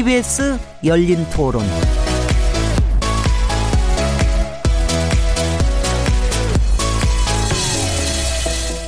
[0.00, 1.62] KBS 열린 토론.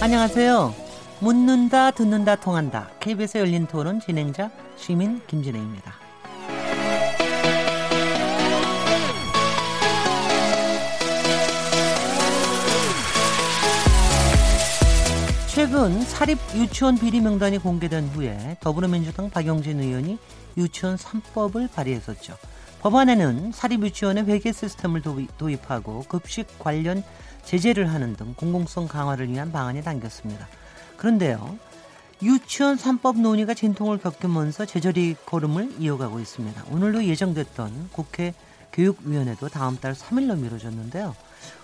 [0.00, 0.74] 안녕하세요.
[1.20, 2.88] 묻는다, 듣는다, 통한다.
[2.98, 5.92] KBS 열린 토론 진행자 시민 김진혜입니다.
[15.54, 20.18] 최근 사립 유치원 비리 명단이 공개된 후에 더불어민주당 박영진 의원이
[20.56, 22.36] 유치원 3법을 발의했었죠.
[22.80, 25.02] 법안에는 사립 유치원의 회계 시스템을
[25.38, 27.04] 도입 하고 급식 관련
[27.44, 30.48] 제재를 하는 등 공공성 강화를 위한 방안이 담겼습니다.
[30.96, 31.58] 그런데요.
[32.22, 36.64] 유치원 3법 논의가 진통을 겪으면서 제자리 걸음을 이어가고 있습니다.
[36.70, 38.34] 오늘도 예정됐던 국회
[38.72, 41.14] 교육위원회도 다음 달 3일로 미뤄졌는데요.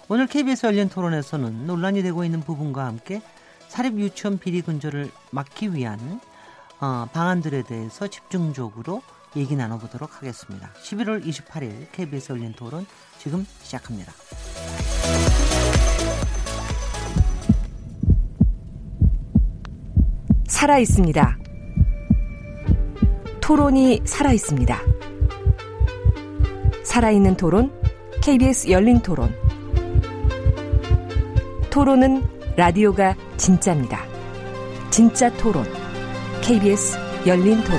[0.09, 3.23] 오늘 KBS 열린 토론에서는 논란이 되고 있는 부분과 함께
[3.69, 6.21] 사립 유치원 비리 근절을 막기 위한
[6.81, 9.03] 어, 방안들에 대해서 집중적으로
[9.37, 10.71] 얘기 나눠보도록 하겠습니다.
[10.83, 12.87] 11월 28일 KBS 열린 토론
[13.19, 14.13] 지금 시작합니다.
[20.47, 21.39] 살아 있습니다.
[23.41, 24.79] 토론이 살아 있습니다.
[26.85, 27.73] 살아있는 토론,
[28.23, 29.35] KBS 열린 토론.
[31.71, 32.23] 토론은
[32.57, 34.05] 라디오가 진짜입니다.
[34.91, 35.78] 진짜 토론.
[36.49, 36.97] KBS
[37.27, 37.79] 열린 토론.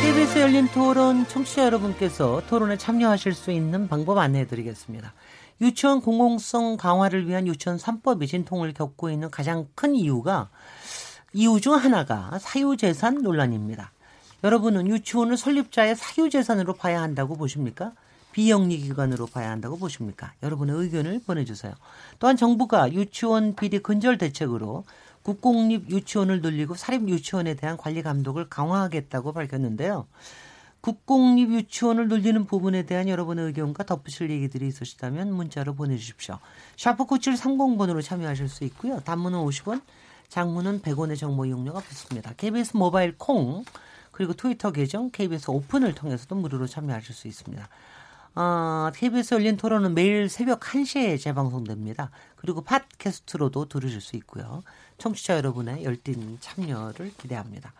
[0.00, 5.12] KBS 열린 토론 청취자 여러분께서 토론에 참여하실 수 있는 방법 안내해 드리겠습니다.
[5.60, 10.50] 유치원 공공성 강화를 위한 유치원 3법이 진통을 겪고 있는 가장 큰 이유가
[11.32, 13.90] 이유 중 하나가 사유재산 논란입니다.
[14.44, 17.90] 여러분은 유치원을 설립자의 사유재산으로 봐야 한다고 보십니까?
[18.32, 20.32] 비영리 기관으로 봐야 한다고 보십니까?
[20.42, 21.72] 여러분의 의견을 보내주세요.
[22.18, 24.84] 또한 정부가 유치원 비리 근절 대책으로
[25.22, 30.06] 국공립 유치원을 늘리고 사립 유치원에 대한 관리 감독을 강화하겠다고 밝혔는데요.
[30.80, 36.40] 국공립 유치원을 늘리는 부분에 대한 여러분의 의견과 덧붙일 얘기들이 있으시다면 문자로 보내주십시오.
[36.76, 38.98] 샤프 9730번으로 참여하실 수 있고요.
[39.00, 39.80] 단문은 50원,
[40.28, 42.32] 장문은 100원의 정보 이용료가 붙습니다.
[42.36, 43.64] KBS 모바일 콩
[44.10, 47.68] 그리고 트위터 계정 KBS 오픈을 통해서도 무료로 참여하실 수 있습니다.
[48.34, 52.10] 어, KBS 열린 토론은 매일 새벽 1시에 재방송됩니다.
[52.36, 54.62] 그리고 팟캐스트로도 들으실 수 있고요.
[54.98, 57.72] 청취자 여러분의 열띤 참여를 기대합니다.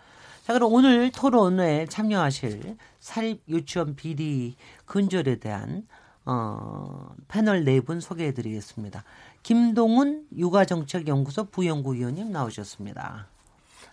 [0.46, 5.86] 자, 그럼 오늘 토론에 참여하실 사립 유치원 비리 근절에 대한
[6.24, 9.04] 어, 패널 네 분 소개해 드리겠습니다.
[9.42, 13.26] 김동훈 육아정책연구소 부연구위원님 나오셨습니다.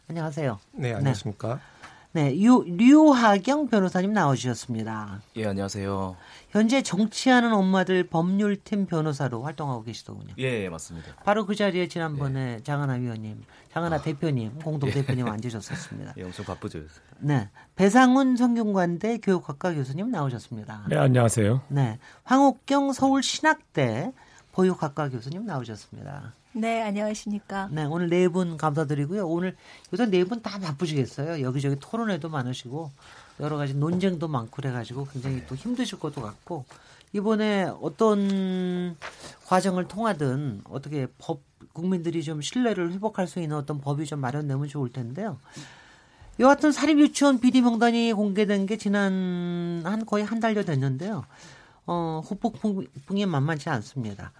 [0.09, 0.59] 안녕하세요.
[0.73, 1.55] 네, 안녕하십니까.
[1.55, 1.61] 네.
[2.11, 5.21] 네, 유, 류하경 변호사님 나오셨습니다.
[5.35, 6.15] 예, 안녕하세요.
[6.49, 10.33] 현재 정치하는 엄마들 법률팀 변호사로 활동하고 계시더군요.
[10.39, 11.13] 예, 예 맞습니다.
[11.23, 12.63] 바로 그 자리에 지난번에 예.
[12.63, 15.29] 장하나 위원님, 장하나 아, 대표님, 공동 대표님 예.
[15.29, 16.15] 앉으셨었습니다.
[16.17, 16.79] 예, 엄청 바쁘죠.
[17.19, 20.85] 네, 배상훈 성균관대 교육학과 교수님 나오셨습니다.
[20.89, 21.61] 네, 안녕하세요.
[21.67, 24.13] 네, 황옥경 서울 신학대
[24.63, 26.33] 보육학과 교수님 나오셨습니다.
[26.51, 27.69] 네, 안녕하십니까.
[27.71, 29.25] 네, 오늘 네 분 감사드리고요.
[29.25, 29.55] 오늘
[29.93, 31.41] 요새 네 분 다 바쁘시겠어요.
[31.41, 32.91] 여기저기 토론회도 많으시고
[33.39, 36.65] 여러 가지 논쟁도 많고 그래가지고 굉장히 또 힘드실 것도 같고
[37.13, 38.97] 이번에 어떤
[39.47, 41.39] 과정을 통하든 어떻게 법
[41.71, 45.37] 국민들이 좀 신뢰를 회복할 수 있는 어떤 법이 좀 마련되면 좋을 텐데요.
[46.37, 51.23] 여하튼 사립 유치원 비리 명단이 공개된 게 지난 한 거의 한 달여 됐는데요.
[51.91, 54.31] 어, 후폭풍이 만만치 않습니다.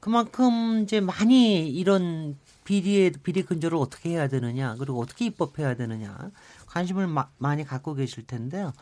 [0.00, 6.18] 그만큼 이제 많이 이런 비리의 비리 근절을 어떻게 해야 되느냐 그리고 어떻게 입법해야 되느냐
[6.66, 8.72] 관심을 마, 많이 갖고 계실 텐데요.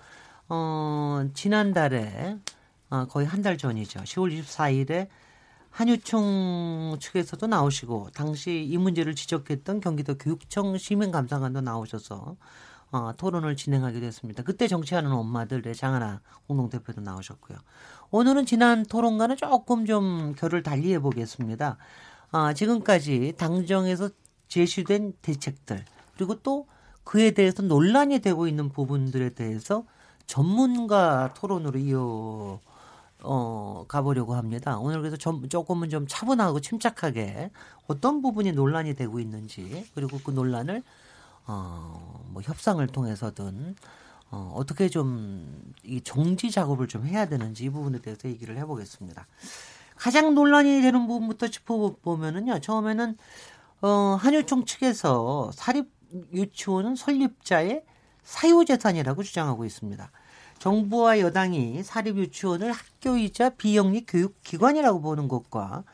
[0.49, 2.39] 어, 지난달에
[2.89, 4.01] 어, 거의 한 달 전이죠.
[4.01, 5.09] 10월 24일에
[5.71, 12.37] 한유총 측에서도 나오시고 당시 이 문제를 지적했던 경기도 교육청 시민감사관도 나오셔서
[12.91, 14.43] 어, 토론을 진행하게 됐습니다.
[14.43, 17.59] 그때 정치하는 엄마들의 장하나 공동대표도 나오셨고요.
[18.11, 21.77] 오늘은 지난 토론과는 조금 좀 결을 달리해 보겠습니다.
[22.31, 24.11] 아, 지금까지 당정에서
[24.49, 25.85] 제시된 대책들
[26.17, 26.67] 그리고 또
[27.05, 29.85] 그에 대해서 논란이 되고 있는 부분들에 대해서
[30.27, 32.61] 전문가 토론으로 이어
[33.21, 34.79] 어, 가보려고 합니다.
[34.79, 37.51] 오늘 그래서 좀, 조금은 좀 차분하고 침착하게
[37.87, 40.83] 어떤 부분이 논란이 되고 있는지 그리고 그 논란을
[41.49, 43.75] 어, 뭐 협상을 통해서든
[44.31, 49.27] 어, 어떻게 좀 이 정지 작업을 좀 해야 되는지 이 부분에 대해서 얘기를 해보겠습니다.
[49.97, 52.61] 가장 논란이 되는 부분부터 짚어보면은요.
[52.61, 53.17] 처음에는
[53.81, 53.89] 어,
[54.21, 55.91] 한유총 측에서 사립
[56.33, 57.83] 유치원은 설립자의
[58.23, 60.11] 사유재산이라고 주장하고 있습니다.
[60.59, 65.85] 정부와 여당이 사립 유치원을 학교이자 비영리 교육기관이라고 보는 것과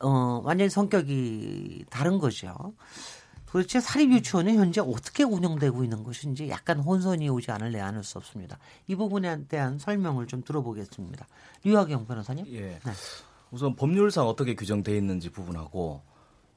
[0.00, 2.72] 어, 완전히 성격이 다른 거죠.
[3.56, 8.58] 도대체 사립유치원이 현재 어떻게 운영되고 있는 것인지 약간 혼선이 오지 않을래 않을 수 없습니다.
[8.86, 11.26] 이 부분에 대한 설명을 좀 들어보겠습니다.
[11.64, 12.44] 류학영 변호사님.
[12.48, 12.60] 예.
[12.60, 12.92] 네.
[13.50, 16.02] 우선 법률상 어떻게 규정돼 있는지 부분하고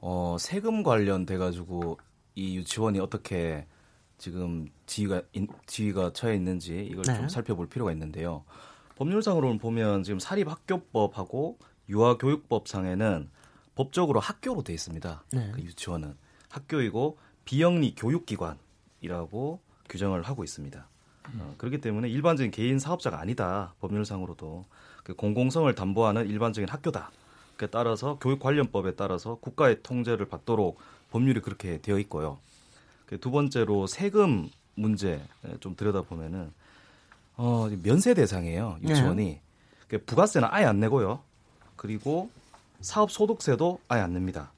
[0.00, 1.96] 어, 세금 관련돼 가지고
[2.34, 3.66] 이 유치원이 어떻게
[4.18, 7.16] 지금 지위가 인, 지위가 처해 있는지 이걸 네.
[7.16, 8.44] 좀 살펴볼 필요가 있는데요.
[8.96, 13.30] 법률상으로는 보면 지금 사립학교법하고 유아교육법상에는
[13.74, 15.24] 법적으로 학교로 돼 있습니다.
[15.32, 15.50] 네.
[15.54, 16.14] 그 유치원은
[16.50, 20.86] 학교이고 비영리 교육기관이라고 규정을 하고 있습니다.
[21.38, 23.74] 어, 그렇기 때문에 일반적인 개인 사업자가 아니다.
[23.80, 24.64] 법률상으로도
[25.04, 27.10] 그 공공성을 담보하는 일반적인 학교다.
[27.56, 30.78] 그 따라서 교육 관련법에 따라서 국가의 통제를 받도록
[31.10, 32.38] 법률이 그렇게 되어 있고요.
[33.06, 35.20] 그두 번째로 세금 문제
[35.60, 36.52] 좀 들여다 보면은
[37.36, 39.42] 어, 면세 대상이에요 유치원이 네.
[39.88, 41.20] 그 부가세는 아예 안 내고요.
[41.76, 42.30] 그리고
[42.80, 44.52] 사업 소득세도 아예 안 냅니다.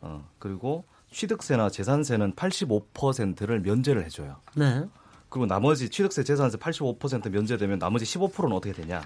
[0.00, 4.36] 어, 그리고 취득세나 재산세는 85%를 면제를 해줘요.
[4.56, 4.84] 네.
[5.28, 9.02] 그리고 나머지 취득세, 재산세 85% 면제되면 나머지 15%는 어떻게 되냐?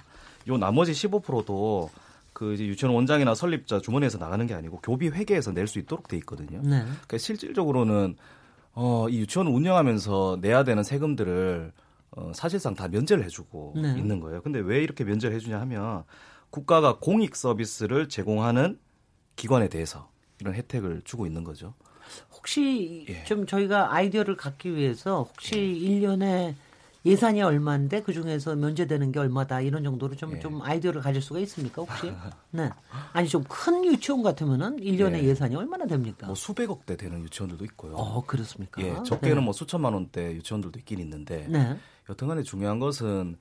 [0.48, 1.90] 요 나머지 15%도
[2.32, 6.16] 그 이제 유치원 원장이나 설립자 주머니에서 나가는 게 아니고 교비 회계에서 낼 수 있도록 돼
[6.18, 6.60] 있거든요.
[6.62, 6.82] 네.
[6.82, 8.16] 그러니까 실질적으로는
[8.74, 11.72] 어, 이 유치원을 운영하면서 내야 되는 세금들을
[12.12, 13.94] 어, 사실상 다 면제를 해주고 네.
[13.98, 14.42] 있는 거예요.
[14.42, 16.04] 근데 왜 이렇게 면제를 해주냐 하면
[16.50, 18.78] 국가가 공익 서비스를 제공하는
[19.36, 20.10] 기관에 대해서
[20.40, 21.74] 이런 혜택을 주고 있는 거죠.
[22.32, 23.24] 혹시 예.
[23.24, 25.88] 좀 저희가 아이디어를 갖기 위해서 혹시 예.
[26.00, 26.54] 1년에
[27.04, 30.40] 예산이 얼마인데 그 중에서 면제되는 게 얼마다 이런 정도로 좀, 예.
[30.40, 32.12] 좀 아이디어를 가질 수가 있습니까 혹시?
[32.52, 32.70] 네.
[33.12, 35.24] 아니 좀 큰 유치원 같으면은 1년에 예.
[35.24, 36.26] 예산이 얼마나 됩니까?
[36.26, 37.94] 뭐 수백억대 되는 유치원들도 있고요.
[37.96, 38.80] 어 그렇습니까?
[38.82, 39.40] 예, 적게는 네.
[39.42, 41.76] 뭐 수천만 원대 유치원들도 있긴 있는데 네.
[42.08, 43.36] 여튼간에 중요한 것은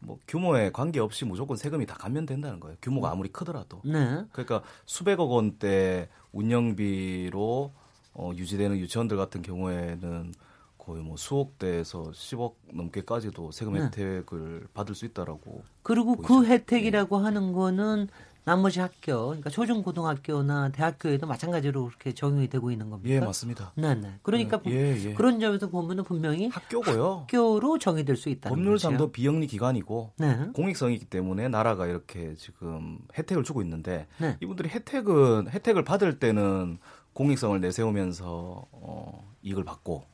[0.00, 2.76] 뭐 규모에 관계없이 무조건 세금이 다 감면된다는 거예요.
[2.82, 3.80] 규모가 아무리 크더라도.
[3.84, 4.22] 네.
[4.32, 7.72] 그러니까 수백억 원대 운영비로
[8.14, 10.32] 어, 유지되는 유치원들 같은 경우에는
[10.78, 13.82] 거의 뭐 수억 대에서 10억 넘게까지도 세금 네.
[13.82, 15.62] 혜택을 받을 수 있다라고.
[15.82, 16.40] 그리고 그 보이죠.
[16.40, 17.24] 그 혜택이라고 네.
[17.24, 18.08] 하는 거는
[18.48, 23.14] 나머지 학교, 그러니까 초중 고등학교나 대학교에도 마찬가지로 그렇게 적용이 되고 있는 겁니다.
[23.14, 23.72] 예, 맞습니다.
[23.74, 24.14] 네, 네.
[24.22, 25.12] 그러니까 예, 예.
[25.12, 27.26] 그런 점에서 보면은 분명히 학교고요.
[27.28, 28.48] 학교로 정의될 수 있다.
[28.48, 30.48] 법률상도 비영리 기관이고 네.
[30.54, 34.38] 공익성이기 때문에 나라가 이렇게 지금 혜택을 주고 있는데 네.
[34.40, 36.78] 이분들이 혜택은 혜택을 받을 때는
[37.18, 40.04] 공익성을 내세우면서 어, 이익을 받고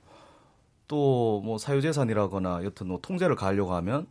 [0.88, 4.06] 또 뭐 사유재산이라거나 여튼 뭐 통제를 가하려고 하면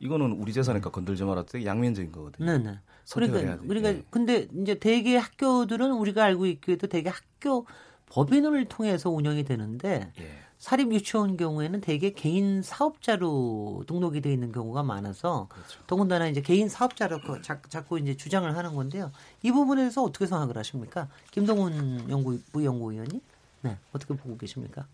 [0.00, 1.44] 이거는 우리 재산이니까 건들지 마라.
[1.44, 2.46] 되게 양면적인 거거든요.
[2.46, 2.78] 네네.
[3.12, 4.02] 그러니까 그러니까 네.
[4.10, 7.66] 근데 이제 대개 학교들은 우리가 알고 있기에도 대개 학교
[8.06, 10.30] 법인을 통해서 운영이 되는데 예.
[10.58, 15.80] 사립 유치원 경우에는 대개 개인 사업자로 등록이 되어 있는 경우가 많아서 그렇죠.
[15.86, 19.12] 더군다나 이제 개인 사업자로 그 자, 자꾸 이제 주장을 하는 건데요.
[19.42, 21.08] 이 부분에서 어떻게 생각을 하십니까?
[21.30, 23.20] 김동훈 연구 부연구위원이
[23.62, 24.86] 네 어떻게 보고 계십니까?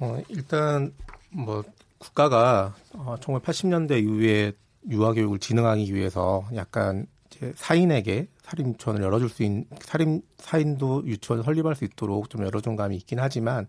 [0.00, 0.94] 어 일단
[1.30, 1.62] 뭐
[1.98, 4.52] 국가가 어, 1980년대 이후에
[4.88, 8.28] 유아 교육을 진흥하기 위해서 약간 이제 사인에게
[8.58, 13.66] 유치원을 열어줄 수 있는 사립 사인도 유치원 설립할 수 있도록 좀 열어준 감이 있긴 하지만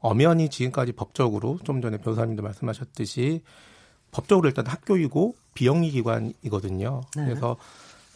[0.00, 3.42] 엄연히 지금까지 법적으로 좀 전에 변호사님도 말씀하셨듯이
[4.12, 7.02] 법적으로 일단 학교이고 비영리 기관이거든요.
[7.16, 7.24] 네.
[7.24, 7.56] 그래서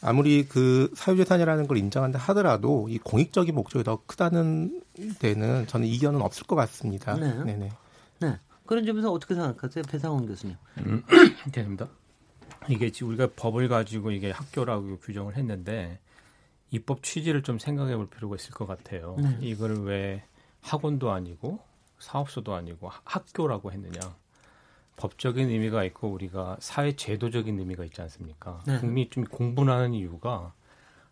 [0.02, 4.82] 아무리 그 사유재산이라는 걸 인정한다 하더라도 이 공익적인 목적이 더 크다는
[5.18, 7.14] 데는 저는 이견은 없을 것 같습니다.
[7.14, 7.32] 네.
[7.44, 7.70] 네네.
[8.20, 8.38] 네.
[8.66, 10.56] 그런 점에서 어떻게 생각하세요, 배상원 교수님?
[10.78, 11.02] 음,
[11.52, 11.88] 됩니다.
[12.68, 15.98] 이게 지금 우리가 법을 가지고 이게 학교라고 규정을 했는데
[16.70, 19.16] 입법 취지를 좀 생각해 볼 필요가 있을 것 같아요.
[19.18, 19.38] 네.
[19.40, 20.24] 이거를 왜
[20.62, 21.60] 학원도 아니고
[21.98, 24.00] 사업소도 아니고 학교라고 했느냐.
[24.96, 28.62] 법적인 의미가 있고 우리가 사회 제도적인 의미가 있지 않습니까?
[28.66, 28.78] 네.
[28.78, 30.52] 국민이 좀 공부하는 이유가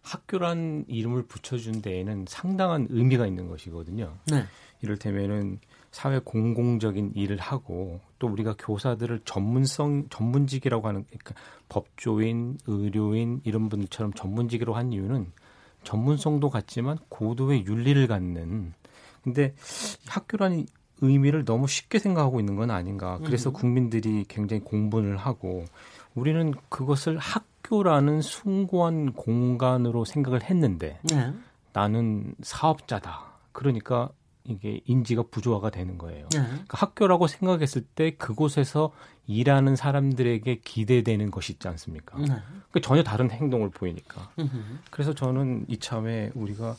[0.03, 4.17] 학교란 이름을 붙여준 데에는 상당한 의미가 있는 것이거든요.
[4.27, 4.45] 네.
[4.83, 5.61] 이를테면은
[5.93, 11.35] 사회 공공적인 일을 하고 또 우리가 교사들을 전문성 전문직이라고 하는 그러니까
[11.69, 15.31] 법조인, 의료인 이런 분들처럼 전문직으로 한 이유는
[15.85, 18.73] 전문성도 같지만 고도의 윤리를 갖는
[19.23, 19.55] 근데
[20.09, 20.67] 학교라는
[21.03, 23.19] 의미를 너무 쉽게 생각하고 있는 건 아닌가.
[23.25, 23.53] 그래서 음.
[23.53, 25.65] 국민들이 굉장히 공분을 하고
[26.15, 31.33] 우리는 그것을 학교라는 숭고한 공간으로 생각을 했는데 네.
[31.73, 33.33] 나는 사업자다.
[33.53, 34.11] 그러니까
[34.45, 36.29] 이게 인지가 부조화가 되는 거예요.
[36.31, 36.41] 네.
[36.41, 38.93] 그러니까 학교라고 생각했을 때 그곳에서
[39.27, 42.19] 일하는 사람들에게 기대되는 것이 있지 않습니까?
[42.19, 42.27] 네.
[42.27, 44.31] 그러니까 전혀 다른 행동을 보이니까.
[44.91, 46.77] 그래서 저는 이참에 우리가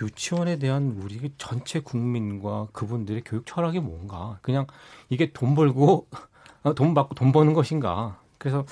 [0.00, 4.66] 유치원에 대한 우리 전체 국민과 그분들의 교육 철학이 뭔가 그냥
[5.08, 6.08] 이게 돈 벌고
[6.62, 8.18] 어, 돈 받고 돈 버는 것인가?
[8.38, 8.64] 그래서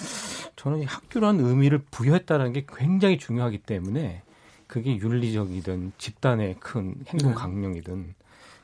[0.56, 4.22] 저는 학교라는 의미를 부여했다는 게 굉장히 중요하기 때문에
[4.68, 7.34] 그게 윤리적이든 집단의 큰 행동 네.
[7.34, 8.14] 강령이든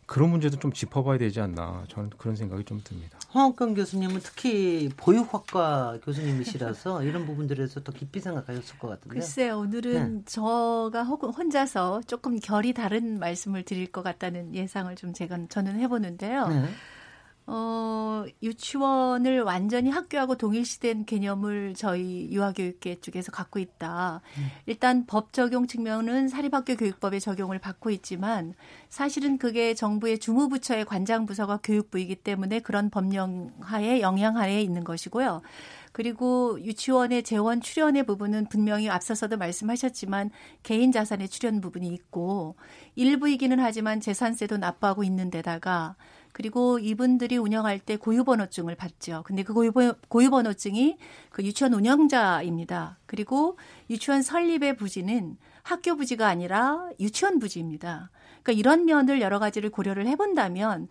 [0.06, 3.18] 그런 문제도 좀 짚어봐야 되지 않나 저는 그런 생각이 좀 듭니다.
[3.30, 9.20] 황학경 교수님은 특히 보육학과 교수님이시라서 이런 부분들에서 더 깊이 생각하셨을 것 같은데요.
[9.20, 10.24] 글쎄요, 오늘은 네.
[10.26, 16.48] 저가 혹은 혼자서 조금 결이 다른 말씀을 드릴 것 같다는 예상을 좀 제가 저는 해보는데요.
[16.48, 16.68] 네.
[17.46, 24.22] 어, 유치원을 완전히 학교하고 동일시된 개념을 저희 유아교육계 쪽에서 갖고 있다.
[24.38, 24.46] 음.
[24.64, 28.54] 일단 법 적용 측면은 사립학교 교육법에 적용을 받고 있지만
[28.88, 35.42] 사실은 그게 정부의 주무부처의 관장부서가 교육부이기 때문에 그런 법령 하에 영향 하에 있는 것이고요.
[35.92, 40.30] 그리고 유치원의 재원 출연의 부분은 분명히 앞서서도 말씀하셨지만
[40.62, 42.56] 개인 자산의 출연 부분이 있고
[42.96, 45.94] 일부이기는 하지만 재산세도 납부하고 있는 데다가
[46.34, 49.22] 그리고 이분들이 운영할 때 고유번호증을 받죠.
[49.24, 50.98] 근데 그 고유번, 고유번호증이
[51.30, 52.98] 그 유치원 운영자입니다.
[53.06, 53.56] 그리고
[53.88, 58.10] 유치원 설립의 부지는 학교 부지가 아니라 유치원 부지입니다.
[58.42, 60.88] 그러니까 이런 면을 여러 가지를 고려를 해본다면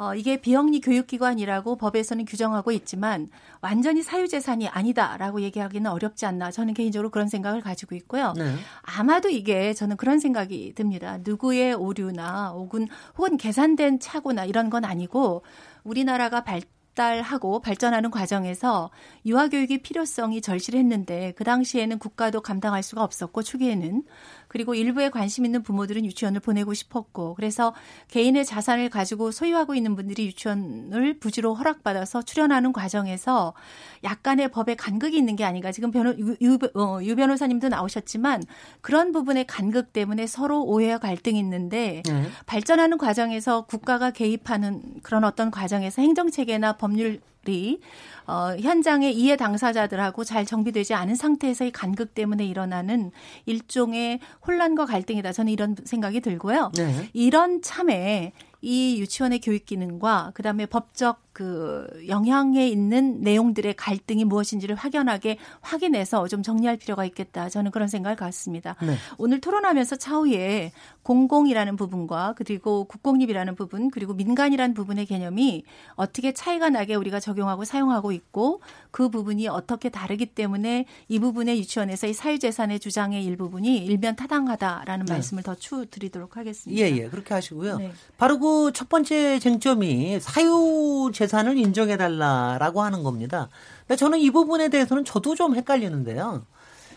[0.00, 3.28] 어, 이게 비영리 교육기관이라고 법에서는 규정하고 있지만
[3.60, 8.32] 완전히 사유재산이 아니다라고 얘기하기는 어렵지 않나 저는 개인적으로 그런 생각을 가지고 있고요.
[8.34, 8.54] 네.
[8.80, 11.18] 아마도 이게 저는 그런 생각이 듭니다.
[11.22, 12.88] 누구의 오류나 혹은
[13.18, 15.42] 혹은 계산된 착오나 이런 건 아니고
[15.84, 16.62] 우리나라가 발
[17.00, 18.90] 발달하고 발전하는 과정에서
[19.24, 24.02] 유아교육의 필요성이 절실했는데 그 당시에는 국가도 감당할 수가 없었고 초기에는
[24.50, 27.72] 그리고 일부에 관심 있는 부모들은 유치원을 보내고 싶었고 그래서
[28.08, 33.54] 개인의 자산을 가지고 소유하고 있는 분들이 유치원을 부지로 허락받아서 출연하는 과정에서
[34.02, 38.42] 약간의 법에 간극이 있는 게 아닌가 지금 변호 유, 유, 어, 유 변호사님도 나오셨지만
[38.80, 42.28] 그런 부분의 간극 때문에 서로 오해와 갈등이 있는데 네.
[42.46, 47.80] 발전하는 과정에서 국가가 개입하는 그런 어떤 과정에서 행정 체계나 법률 이
[48.26, 53.10] 어, 현장의 이해 당사자들하고 잘 정비되지 않은 상태에서의 간극 때문에 일어나는
[53.46, 55.32] 일종의 혼란과 갈등이다.
[55.32, 56.72] 저는 이런 생각이 들고요.
[56.76, 57.08] 네.
[57.12, 65.38] 이런 참에 이 유치원의 교육 기능과 그다음에 법적 그 영향에 있는 내용들의 갈등이 무엇인지를 확연하게
[65.62, 67.48] 확인해서 좀 정리할 필요가 있겠다.
[67.48, 68.76] 저는 그런 생각을 갖습니다.
[68.82, 68.96] 네.
[69.16, 76.94] 오늘 토론하면서 차후에 공공이라는 부분과 그리고 국공립이라는 부분 그리고 민간이라는 부분의 개념이 어떻게 차이가 나게
[76.94, 83.78] 우리가 적용하고 사용하고 있고 그 부분이 어떻게 다르기 때문에 이 부분의 유치원에서의 사유재산의 주장의 일부분이
[83.78, 85.12] 일면 타당하다라는 네.
[85.14, 86.82] 말씀을 더 추 드리도록 하겠습니다.
[86.82, 87.08] 예, 예.
[87.08, 87.78] 그렇게 하시고요.
[87.78, 87.92] 네.
[88.18, 93.48] 바로 그 첫 번째 쟁점이 사유 재산 을 인정해 달라라고 하는 겁니다.
[93.86, 96.44] 근데 저는 이 부분에 대해서는 저도 좀 헷갈리는데요.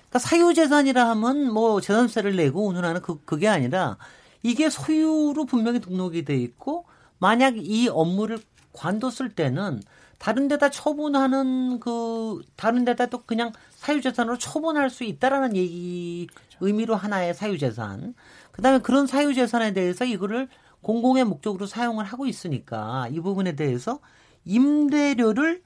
[0.10, 3.98] 그러니까 사유 재산이라 하면 뭐 재산세를 내고 운운하는 그 그게 아니라
[4.42, 6.86] 이게 소유로 분명히 등록이 돼 있고
[7.20, 8.40] 만약 이 업무를
[8.74, 9.82] 관뒀을 때는
[10.18, 16.58] 다른 데다 처분하는 그 다른 데다 또 그냥 사유재산으로 처분할 수 있다라는 얘기 그렇죠.
[16.62, 18.14] 의미로 하나의 사유재산.
[18.52, 20.48] 그다음에 그런 사유재산에 대해서 이거를
[20.82, 24.00] 공공의 목적으로 사용을 하고 있으니까 이 부분에 대해서
[24.46, 25.62] 임대료를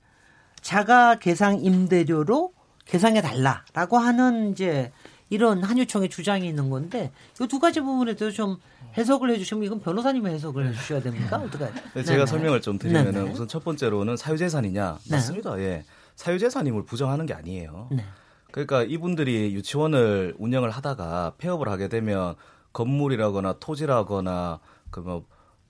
[0.62, 2.54] 자가 계상 임대료로
[2.86, 4.92] 계상해 달라라고 하는 이제
[5.30, 8.58] 이런 한유총의 주장이 있는 건데 이 두 가지 부분에 대해서 좀
[8.98, 11.38] 해석을 해주시면 이건 변호사님이 해석을 해주셔야 됩니까?
[11.38, 11.66] 어떻게?
[11.94, 15.16] 네, 제가 네 설명을 좀 드리면은 네 우선 첫 번째로는 사유재산이냐 네.
[15.16, 15.60] 맞습니다.
[15.60, 15.84] 예,
[16.16, 17.90] 사유재산임을 부정하는 게 아니에요.
[17.92, 18.04] 네.
[18.52, 22.36] 그러니까 이분들이 유치원을 운영을 하다가 폐업을 하게 되면
[22.74, 25.26] 건물이라거나 토지라거나 그뭐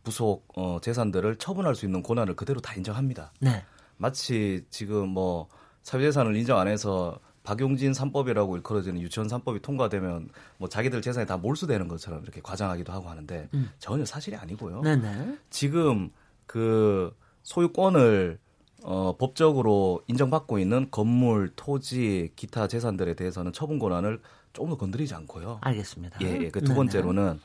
[0.08, 3.34] 부속 어, 재산들을 처분할 수 있는 권한을 그대로 다 인정합니다.
[3.42, 3.66] 네.
[3.98, 5.50] 마치 지금 뭐
[5.84, 11.90] 사유재산을 인정 안 해서 박용진 3법이라고 일컬어지는 유치원 3법이 통과되면 뭐 자기들 재산이 다 몰수되는
[11.90, 13.70] 것처럼 이렇게 과장하기도 하고 하는데 음.
[13.80, 14.82] 전혀 사실이 아니고요.
[14.82, 15.40] 네네.
[15.50, 16.10] 지금
[16.46, 18.40] 그 소유권을
[18.84, 24.22] 어, 법적으로 인정받고 있는 건물, 토지, 기타 재산들에 대해서는 처분 권한을
[24.54, 25.58] 조금 더 건드리지 않고요.
[25.62, 26.20] 알겠습니다.
[26.22, 26.50] 예, 예.
[26.50, 27.42] 그 두 번째로는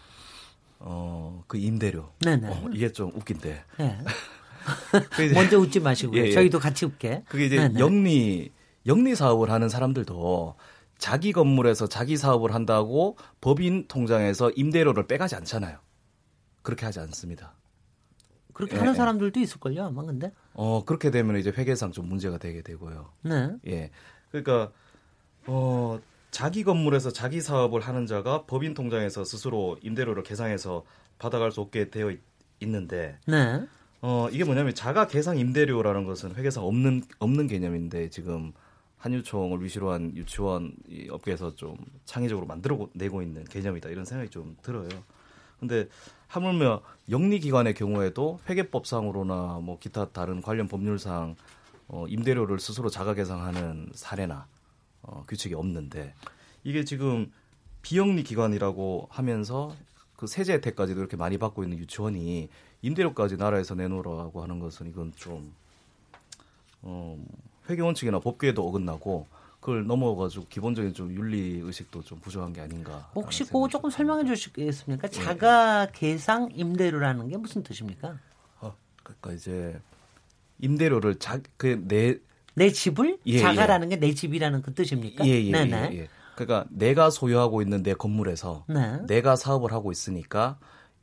[0.85, 2.13] 어, 그 임대료.
[2.21, 2.49] 네네.
[2.49, 3.65] 어, 이게 좀 웃긴데.
[3.79, 3.99] 네.
[5.35, 6.21] 먼저 웃지 마시고요.
[6.21, 6.33] 예, 예.
[6.33, 7.23] 저희도 같이 웃게.
[7.29, 7.81] 그게 이제 네네.
[7.81, 8.53] 영리
[8.87, 10.57] 영리 사업을 하는 사람들도
[10.99, 15.79] 자기 건물에서 자기 사업을 한다고 법인 통장에서 임대료를 빼가지 않잖아요.
[16.63, 17.55] 그렇게 하지 않습니다.
[18.53, 18.81] 그렇게 예.
[18.81, 20.33] 하는 사람들도 있을걸요, 아마 근데?
[20.53, 23.13] 어, 그렇게 되면 이제 회계상 좀 문제가 되게 되고요.
[23.23, 23.51] 네.
[23.67, 23.91] 예.
[24.31, 24.71] 그러니까,
[25.47, 25.99] 어,
[26.33, 30.83] 자기 건물에서 자기 사업을 하는 자가 법인 통장에서 스스로 임대료를 계상해서
[31.19, 32.21] 받아갈 수 없게 되어 있,
[32.61, 33.67] 는데 네.
[34.01, 38.53] 어, 이게 뭐냐면 자가 계상 임대료라는 것은 회계상 없는, 없는 개념인데 지금
[38.99, 44.57] 한유총을 위시로 한 유치원 이 업계에서 좀 창의적으로 만들어 내고 있는 개념이다 이런 생각이 좀
[44.63, 44.89] 들어요.
[45.59, 45.89] 근데
[46.29, 51.35] 하물며 영리 기관의 경우에도 회계법상으로나 뭐 기타 다른 관련 법률상
[51.89, 54.47] 어, 임대료를 스스로 자가 계상하는 사례나
[55.03, 56.15] 어, 규칙이 없는데
[56.65, 57.33] 이게 지금
[57.83, 59.75] 비영리 기관이라고 하면서
[60.17, 62.49] 그 세제 혜택까지도 이렇게 많이 받고 있는 유치원이
[62.83, 65.53] 임대료까지 나라에서 내놓으라고 하는 것은 이건 좀
[66.83, 67.19] 어,
[67.69, 69.27] 회계 원칙이나 법규에도 어긋나고
[69.61, 73.09] 그걸 넘어가지고 기본적인 좀 윤리 의식도 좀 부족한 게 아닌가.
[73.15, 75.07] 혹시 그거 조금 설명해 주시겠습니까?
[75.07, 75.11] 예.
[75.13, 78.19] 자가 계상 임대료라는 게 무슨 뜻입니까?
[78.61, 79.81] 어, 그러니까 이제
[80.59, 82.19] 임대료를 자그내
[82.55, 83.97] 내 집을 예, 자가라는 예.
[83.97, 85.27] 게내 집이라는 그 뜻입니까?
[85.27, 85.91] 예, 예, 네네.
[85.93, 86.09] 예, 예.
[86.35, 88.99] 그러니까 내가 소유하고 있는 내 건물에서 네.
[89.07, 90.59] 내가 사업을 하고 있으니까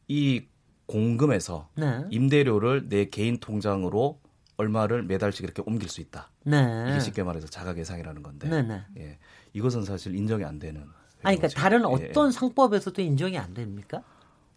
[0.07, 0.43] 이
[0.85, 2.03] 공금에서 네.
[2.09, 4.19] 임대료를 내 개인 통장으로
[4.57, 6.29] 얼마를 매달씩 이렇게 옮길 수 있다.
[6.43, 6.87] 네.
[6.89, 8.49] 이게 쉽게 말해서 자가 계상이라는 건데.
[8.49, 8.83] 네, 네.
[8.97, 9.17] 예.
[9.53, 10.83] 이것은 사실 인정이 안 되는.
[11.23, 12.31] 아니 그러니까 다른 예, 어떤 예.
[12.31, 14.03] 상법에서도 인정이 안 됩니까?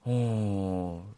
[0.05, 1.15] 어.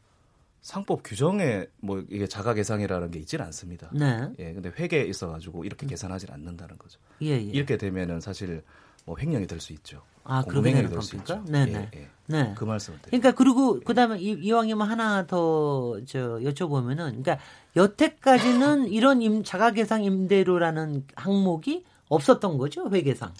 [0.64, 3.90] 상법 규정에 뭐 이게 자가 계상이라는 게 있지는 않습니다.
[3.92, 4.30] 네.
[4.38, 4.54] 예.
[4.54, 6.98] 근데 회계에 있어 가지고 이렇게 계산하지 않는다는 거죠.
[7.20, 7.36] 예, 예.
[7.42, 8.62] 이렇게 되면은 사실
[9.04, 10.00] 뭐 횡령이 될 수 있죠.
[10.24, 11.44] 아, 그렇게 되는 겁니까?
[11.46, 11.90] 네, 네.
[11.94, 12.08] 예, 예.
[12.28, 12.54] 네.
[12.56, 17.38] 그 말씀 그러니까 그리고 그다음에 이, 왕이면 하나 더 저 여쭤보면은 그러니까
[17.76, 23.34] 여태까지는 이런 임, 자가 계상 임대료라는 항목이 없었던 거죠 회계상.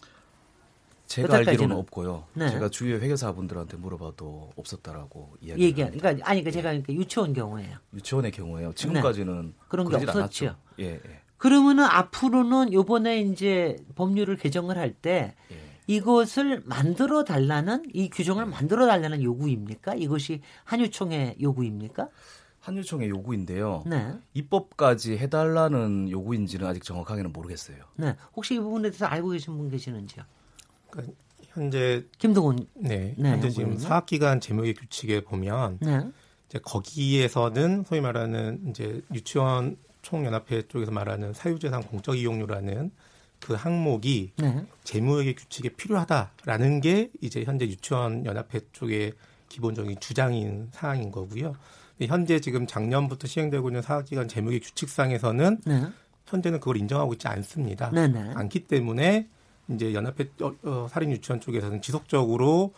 [1.15, 1.49] 제가 여태까지는.
[1.49, 2.25] 알기로는 없고요.
[2.35, 2.51] 네.
[2.51, 5.63] 제가 주위의 회계사분들한테 물어봐도 없었다라고 이야기.
[5.63, 5.75] 얘기.
[5.75, 7.77] 그러니까 아니 그러니까 제가 그러니까 유치원 경우에요.
[7.95, 8.73] 유치원의 경우에요.
[8.75, 9.53] 지금까지는 네.
[9.69, 10.57] 그런 게 없었죠.
[10.81, 11.01] 예, 예.
[11.37, 15.57] 그러면은 앞으로는 요번에 이제 법률을 개정을 할때 예.
[15.87, 19.95] 이것을 만들어 달라는 이 규정을 만들어 달라는 요구입니까?
[19.95, 22.09] 이것이 한유총의 요구입니까?
[22.61, 23.85] 한유총의 요구인데요.
[23.87, 24.15] 네.
[24.33, 27.77] 입법까지 해달라는 요구인지는 아직 정확하게는 모르겠어요.
[27.97, 28.17] 네.
[28.35, 30.25] 혹시 이 부분에 대해서 알고 계신 분 계시는지요?
[30.95, 31.15] 그러니까
[31.49, 36.01] 현재 김동훈 네, 네 현재 지금 사학기관 재무의 규칙에 보면 네.
[36.49, 42.91] 이제 거기에서는 소위 말하는 이제 유치원 총연합회 쪽에서 말하는 사유재산 공적 이용료라는
[43.41, 44.65] 그 항목이 네.
[44.85, 49.13] 재무회계 규칙에 필요하다라는 게 이제 현재 유치원 연합회 쪽의
[49.49, 51.55] 기본적인 주장인 사항인 거고요.
[52.03, 55.83] 현재 지금 작년부터 시행되고 있는 사학기관 재무회 규칙상에서는 네.
[56.27, 57.91] 현재는 그걸 인정하고 있지 않습니다.
[57.91, 58.23] 네네.
[58.23, 58.33] 네.
[58.35, 59.29] 않기 때문에
[59.69, 62.73] 이제 연합회 어, 어, 사립 유치원 쪽에서는 지속적으로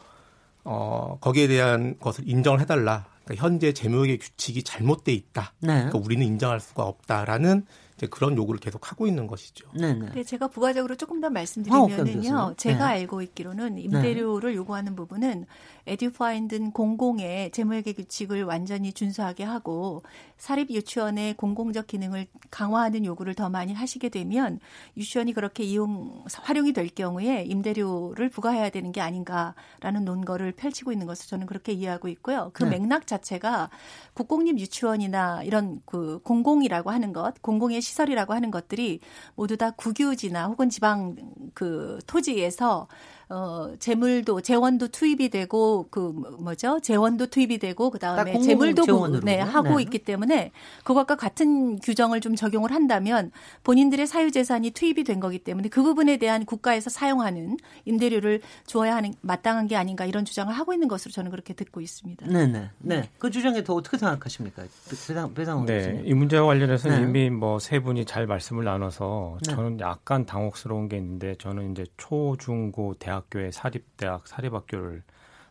[0.65, 3.07] 어 거기에 대한 것을 인정을 해달라.
[3.25, 5.53] 그러니까 현재 재무회계 규칙이 잘못돼 있다.
[5.61, 5.75] 네.
[5.75, 9.69] 그러니까 우리는 인정할 수가 없다라는 이제 그런 요구를 계속 하고 있는 것이죠.
[9.73, 10.11] 네네.
[10.15, 12.37] 네, 제가 부가적으로 조금 더 말씀드리면은요.
[12.37, 13.01] 어, 제가 네.
[13.01, 14.57] 알고 있기로는 임대료를 네.
[14.57, 15.47] 요구하는 부분은
[15.87, 20.03] 에듀파인든 공공의 재무회계 규칙을 완전히 준수하게 하고
[20.37, 24.61] 사립 유치원의 공공적 기능을 강화하는 요구를 더 많이 하시게 되면
[24.97, 31.29] 유치원이 그렇게 이용 활용이 될 경우에 임대료를 부과해야 되는 게 아닌가라는 논거를 펼치고 있는 것을
[31.29, 32.51] 저는 그렇게 이해하고 있고요.
[32.53, 32.79] 그 네.
[32.79, 33.71] 맥락 자체가
[34.15, 39.01] 국공립 유치원이나 이런 그 공공이라고 하는 것, 공공의 시설이라고 하는 것들이
[39.35, 41.17] 모두 다 국유지나 혹은 지방
[41.55, 42.89] 그 토지에서
[43.29, 45.99] 어 재물도 재원도 투입이 되고 그
[46.39, 49.83] 뭐죠 재원도 투입이 되고 그 다음에 재물도 네 하고 네.
[49.83, 50.53] 있기 때문에
[50.85, 53.33] 그것과 같은 규정을 좀 적용을 한다면
[53.65, 59.67] 본인들의 사유재산이 투입이 된 거기 때문에 그 부분에 대한 국가에서 사용하는 임대료를 주어야 하는 마땅한
[59.67, 62.27] 게 아닌가 이런 주장을 하고 있는 것으로 저는 그렇게 듣고 있습니다.
[62.27, 63.11] 네네 네.
[63.19, 67.03] 그 주장에 더 어떻게 생각하십니까 배상 배상 네, 이 문제와 관련해서 네.
[67.03, 69.55] 이미 뭐 세 분이 잘 말씀을 나눠서 네.
[69.55, 75.03] 저는 약간 당혹스러운 게 있는데 저는 이제 초, 중, 고, 대학 대학교의 사립대학 사립학교를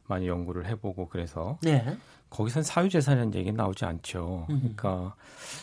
[0.08, 1.98] 많이 연구를 해보고 그래서 네.
[2.30, 4.46] 거기선 사유재산이라는 얘기는 나오지 않죠.
[4.48, 5.16] 그러니까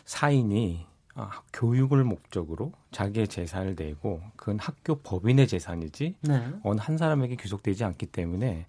[0.04, 6.48] 사인이 아, 교육을 목적으로 자기의 재산을 내고 그건 학교 법인의 재산이지 네.
[6.62, 8.66] 어느 한 사람에게 귀속되지 않기 때문에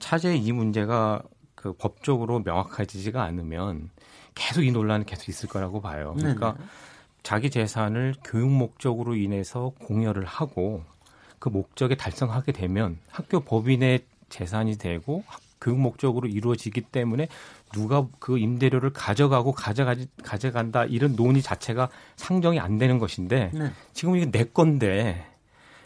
[0.00, 1.22] 차제의 이 문제가
[1.54, 3.90] 그 법적으로 명확해지지가 않으면
[4.34, 6.14] 계속 이 논란은 계속 있을 거라고 봐요.
[6.18, 6.66] 그러니까 네네.
[7.22, 10.82] 자기 재산을 교육 목적으로 인해서 공여를 하고
[11.44, 15.24] 그 목적에 달성하게 되면 학교 법인의 재산이 되고
[15.60, 17.28] 교육 목적으로 이루어지기 때문에
[17.70, 23.72] 누가 그 임대료를 가져가고 가져가지 가져간다 이런 논의 자체가 상정이 안 되는 것인데 네.
[23.92, 25.26] 지금 이게 내 건데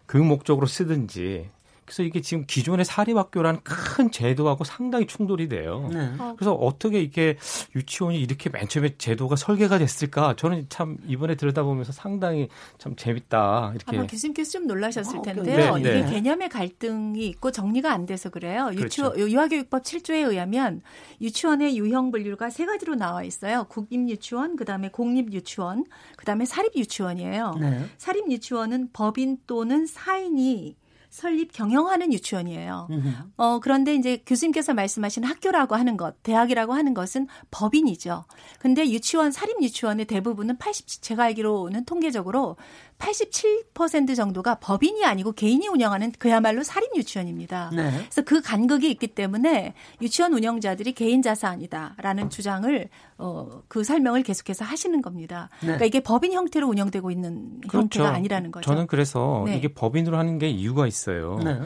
[0.08, 1.50] 교육 목적으로 쓰든지
[1.88, 5.88] 그래서 이게 지금 기존의 사립학교라는 큰 제도하고 상당히 충돌이 돼요.
[5.90, 6.12] 네.
[6.36, 7.38] 그래서 어떻게 이게
[7.74, 10.36] 유치원이 이렇게 맨 처음에 제도가 설계가 됐을까?
[10.36, 13.72] 저는 참 이번에 들여다보면서 상당히 참 재밌다.
[13.74, 13.96] 이렇게.
[13.96, 15.76] 아마 교수님께서 좀 놀라셨을 어, 텐데요.
[15.76, 16.00] 네, 네.
[16.00, 18.70] 이게 개념의 갈등이 있고 정리가 안 돼서 그래요.
[18.74, 19.30] 유치원 그렇죠.
[19.30, 20.82] 유아교육법 7조에 의하면
[21.22, 23.64] 유치원의 유형 분류가 세 가지로 나와 있어요.
[23.64, 25.86] 국립 유치원, 그다음에 공립 유치원,
[26.18, 27.54] 그다음에 사립 유치원이에요.
[27.58, 27.86] 네.
[27.96, 30.76] 사립 유치원은 법인 또는 사인이
[31.10, 32.88] 설립 경영하는 유치원이에요.
[33.36, 38.24] 어, 그런데 이제 교수님께서 말씀하신 학교라고 하는 것, 대학이라고 하는 것은 법인이죠.
[38.58, 42.56] 근데 유치원, 사립 유치원의 대부분은 80, 제가 알기로는 통계적으로
[42.98, 47.70] 87% 정도가 법인이 아니고 개인이 운영하는 그야말로 사립 유치원입니다.
[47.74, 47.90] 네.
[47.90, 55.00] 그래서 그 간극이 있기 때문에 유치원 운영자들이 개인 자산이다라는 주장을 어, 그 설명을 계속해서 하시는
[55.00, 55.48] 겁니다.
[55.60, 55.66] 네.
[55.66, 57.78] 그러니까 이게 법인 형태로 운영되고 있는 그렇죠.
[57.78, 58.68] 형태가 아니라는 거죠.
[58.68, 59.56] 저는 그래서 네.
[59.56, 61.38] 이게 법인으로 하는 게 이유가 있어요.
[61.44, 61.58] 네.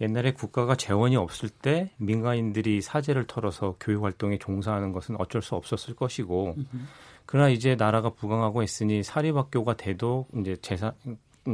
[0.00, 5.94] 옛날에 국가가 재원이 없을 때 민간인들이 사재를 털어서 교육 활동에 종사하는 것은 어쩔 수 없었을
[5.94, 6.56] 것이고
[7.30, 10.90] 그러나 이제 나라가 부강하고 있으니 사립학교가 돼도 이제 재산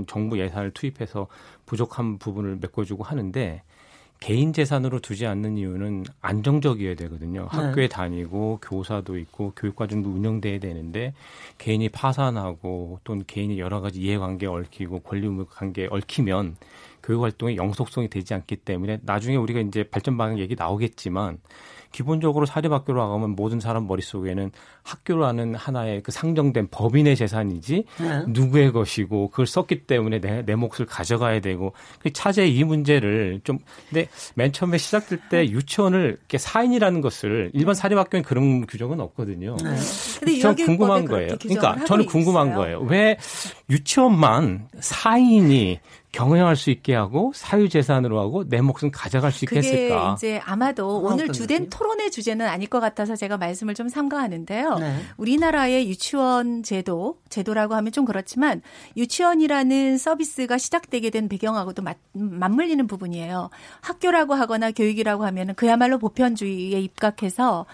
[0.07, 1.27] 정부 예산을 투입해서
[1.67, 3.62] 부족한 부분을 메꿔주고 하는데
[4.19, 7.43] 개인 재산으로 두지 않는 이유는 안정적이어야 되거든요.
[7.43, 7.49] 네.
[7.59, 11.12] 학교에 다니고 교사도 있고 교육과정도 운영돼야 되는데
[11.59, 16.57] 개인이 파산하고 또는 개인이 여러 가지 이해관계 얽히고 권리관계 얽히면
[17.03, 21.37] 교육 활동의 영속성이 되지 않기 때문에 나중에 우리가 이제 발전 방향 얘기 나오겠지만
[21.97, 24.51] 기본적으로 사립학교로 가면 모든 사람 머릿속에는
[24.83, 28.23] 학교라는 하나의 그 상정된 법인의 재산이지 네.
[28.29, 33.59] 누구의 것이고 그걸 썼기 때문에 내, 내 몫을 가져가야 되고 그 차제 이 문제를 좀
[33.89, 39.57] 근데 맨 처음에 시작될 때 유치원을 이렇게 사인이라는 것을 일반 사립학교엔 그런 규정은 없거든요.
[39.65, 39.71] 네.
[40.21, 41.37] 근데 저는 궁금한 거예요.
[41.41, 42.59] 그러니까 저는 궁금한 있어요.
[42.59, 42.81] 거예요.
[42.81, 43.17] 왜
[43.71, 45.81] 유치원만 사인이
[46.12, 50.14] 경영할 수 있게 하고 사유 재산으로 하고 내 몫은 가져갈 수 있게 했을까?
[50.16, 54.79] 이제 아마도 오늘 주된 토론의 주제는 아닐 것 같아서 제가 말씀을 좀 삼가하는데요.
[54.79, 54.97] 네.
[55.19, 58.62] 우리나라의 유치원 제도, 제도라고 하면 좀 그렇지만
[58.97, 63.51] 유치원이라는 서비스가 시작되게 된 배경하고도 맞, 맞물리는 부분이에요.
[63.83, 67.66] 학교라고 하거나 교육이라고 하면 그야말로 보편주의에 입각해서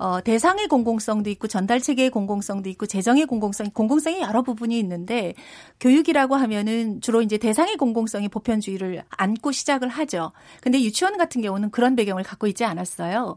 [0.00, 5.34] 어, 대상의 공공성도 있고 전달 체계의 공공성도 있고 재정의 공공성, 공공성이 여러 부분이 있는데
[5.78, 10.32] 교육이라고 하면은 주로 이제 대상의 공공성이 보편주의를 안고 시작을 하죠.
[10.62, 13.36] 근데 유치원 같은 경우는 그런 배경을 갖고 있지 않았어요.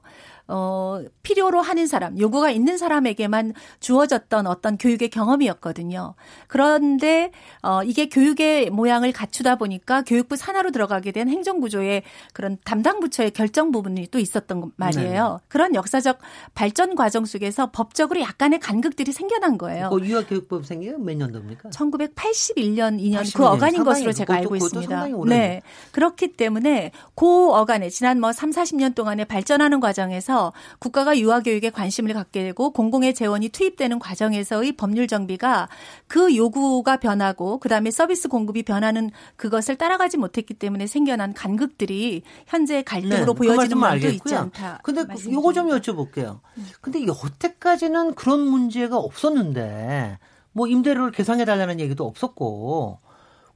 [0.56, 6.14] 어, 필요로 하는 사람, 요구가 있는 사람에게만 주어졌던 어떤 교육의 경험이었거든요.
[6.48, 7.32] 그런데
[7.64, 13.72] 어, 이게 교육의 모양을 갖추다 보니까 교육부 산하로 들어가게 된 행정구조의 그런 담당 부처의 결정
[13.72, 15.40] 부분이 또 있었던 말이에요.
[15.42, 15.46] 네.
[15.48, 16.20] 그런 역사적
[16.54, 19.90] 발전 과정 속에서 법적으로 약간의 간극들이 생겨난 거예요.
[19.90, 21.70] 그 유아교육법 생겨 몇 년도입니까?
[21.72, 25.08] 1981년 2년 그 어간인 것으로 제가 알고 있습니다.
[25.26, 25.64] 네.
[25.94, 30.43] 그렇기 때문에 그 어간에 지난 뭐 3, 40년 동안의 발전하는 과정에서
[30.80, 35.70] 국가가 유아교육에 관심을 갖게 되고 공공의 재원이 투입되는 과정에서의 법률 정비가
[36.08, 43.18] 그 요구가 변하고 그다음에 서비스 공급이 변하는 그것을 따라가지 못했기 때문에 생겨난 간극들이 현재 갈등으로
[43.18, 44.80] 네, 그 보여지는 그 면도 있지 않다.
[44.84, 46.40] 근데 요거 좀 여쭤볼게요.
[46.82, 50.18] 근데 여태까지는 그런 문제가 없었는데
[50.52, 53.00] 뭐 임대료를 계상해 달라는 얘기도 없었고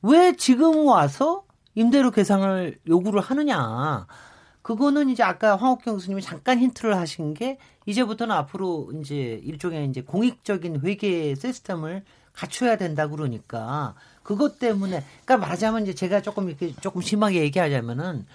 [0.01, 1.43] 왜 지금 와서
[1.75, 4.07] 임대료 계상을 요구를 하느냐.
[4.67, 10.81] 그거는 이제 아까 황옥경 교수님이 잠깐 힌트를 하신 게 이제부터는 앞으로 이제 일종의 이제 공익적인
[10.81, 12.03] 회계 시스템을
[12.33, 18.25] 갖춰야 된다 그러니까 그것 때문에 그러니까 말하자면 이제 제가 조금 이렇게 조금 심하게 얘기하자면은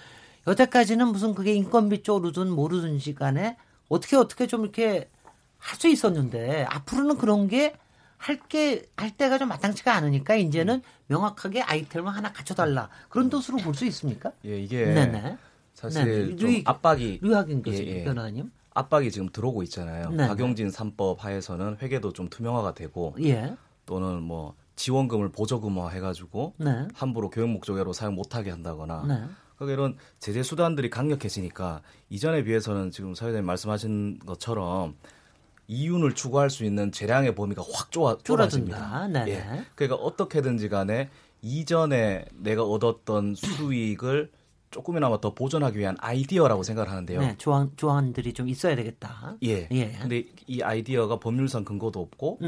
[0.47, 3.55] 여태까지는 무슨 그게 인건비 쪽으로든 모르든지 간에
[3.87, 5.07] 어떻게 어떻게 좀 이렇게
[5.59, 7.75] 할 수 있었는데 앞으로는 그런 게
[8.17, 13.85] 할 게할 때가 좀 마땅치가 않으니까 이제는 명확하게 아이템을 하나 갖춰달라 그런 뜻으로 볼 수
[13.85, 14.31] 있습니까?
[14.45, 15.37] 예, 이게 네네.
[15.89, 16.35] 사실 네.
[16.35, 18.03] 좀 압박이 류학인 교수 예, 예.
[18.03, 20.09] 변호사님 압박이 지금 들어오고 있잖아요.
[20.11, 20.27] 네.
[20.27, 23.55] 박용진 3법 하에서는 회계도 좀 투명화가 되고 예.
[23.85, 26.87] 또는 뭐 지원금을 보조금화 해가지고 네.
[26.93, 29.23] 함부로 교육 목적으로 사용 못하게 한다거나 네.
[29.55, 34.95] 그러니까 이런 제재 수단들이 강력해지니까 이전에 비해서는 지금 사회자님 말씀하신 것처럼
[35.67, 39.07] 이윤을 추구할 수 있는 재량의 범위가 확 좁아, 좁아집니다.
[39.07, 39.25] 네.
[39.27, 39.65] 예.
[39.75, 41.09] 그러니까 어떻게든지 간에
[41.41, 44.31] 이전에 내가 얻었던 수익을
[44.73, 47.21] 조금이나마 더 보존하기 위한 아이디어라고 생각을 하는데요.
[47.21, 49.37] 네, 조항 조항들이 좀 있어야 되겠다.
[49.43, 49.69] 예.
[49.71, 49.91] 예.
[50.01, 52.39] 근데 이 아이디어가 법률상 근거도 없고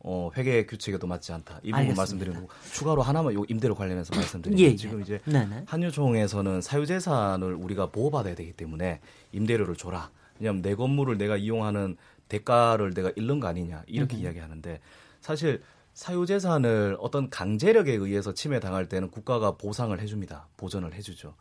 [0.00, 1.60] 어, 회계 규칙에도 맞지 않다.
[1.62, 4.76] 이 부분 말씀드리는 거고 추가로 하나만 요 임대료 관련해서 말씀드리면 예, 예.
[4.76, 5.64] 지금 이제 네네.
[5.66, 9.00] 한유총에서는 사유재산을 우리가 보호받아야 되기 때문에
[9.32, 10.10] 임대료를 줘라.
[10.40, 11.96] 왜냐하면 내 건물을 내가 이용하는
[12.28, 14.24] 대가를 내가 잃는 거 아니냐 이렇게 음흠.
[14.24, 14.80] 이야기하는데
[15.20, 15.62] 사실
[15.94, 20.46] 사유재산을 어떤 강제력에 의해서 침해당할 때는 국가가 보상을 해줍니다.
[20.56, 21.34] 보전을 해주죠.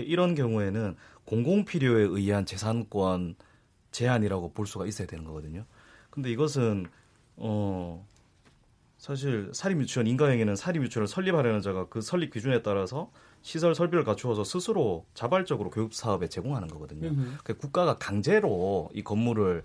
[0.00, 3.36] 그 이런 경우에는 공공 필요에 의한 재산권
[3.92, 5.64] 제한이라고 볼 수가 있어야 되는 거거든요.
[6.10, 6.86] 근데 이것은
[7.36, 8.06] 어
[8.98, 13.10] 사실 사립유치원 인가행위는 사립유치원을 설립하려는 자가 그 설립 기준에 따라서
[13.42, 17.14] 시설 설비를 갖추어서 스스로 자발적으로 교육 사업에 제공하는 거거든요.
[17.44, 19.62] 그 국가가 강제로 이 건물을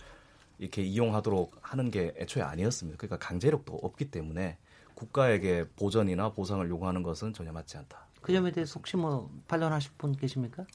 [0.58, 2.98] 이렇게 이용하도록 하는 게 애초에 아니었습니다.
[2.98, 4.58] 그러니까 강제력도 없기 때문에
[4.94, 8.05] 국가에게 보전이나 보상을 요구하는 것은 전혀 맞지 않다.
[8.26, 10.66] 그 점에 대해서 혹시 뭐 반론하실 분 계십니까?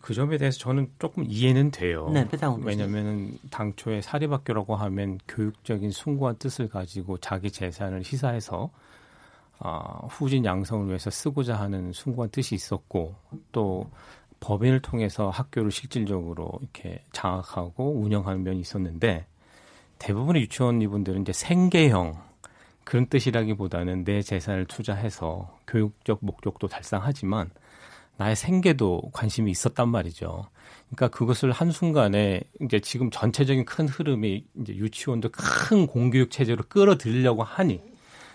[0.00, 2.10] 그 점에 대해서 저는 조금 이해는 돼요.
[2.12, 2.26] 네,
[2.64, 8.72] 왜냐하면 당초에 사립학교라고 하면 교육적인 숭고한 뜻을 가지고 자기 재산을 희사해서
[9.60, 13.14] 어, 후진 양성을 위해서 쓰고자 하는 숭고한 뜻이 있었고
[13.52, 13.88] 또
[14.40, 19.26] 법인을 통해서 학교를 실질적으로 이렇게 장악하고 운영하는 면이 있었는데
[20.00, 22.25] 대부분의 유치원 이분들은 이제 생계형
[22.86, 27.50] 그런 뜻이라기보다는 내 재산을 투자해서 교육적 목적도 달성하지만
[28.16, 30.46] 나의 생계도 관심이 있었단 말이죠.
[30.88, 37.82] 그러니까 그것을 한순간에 이제 지금 전체적인 큰 흐름이 이제 유치원도 큰 공교육 체제로 끌어들이려고 하니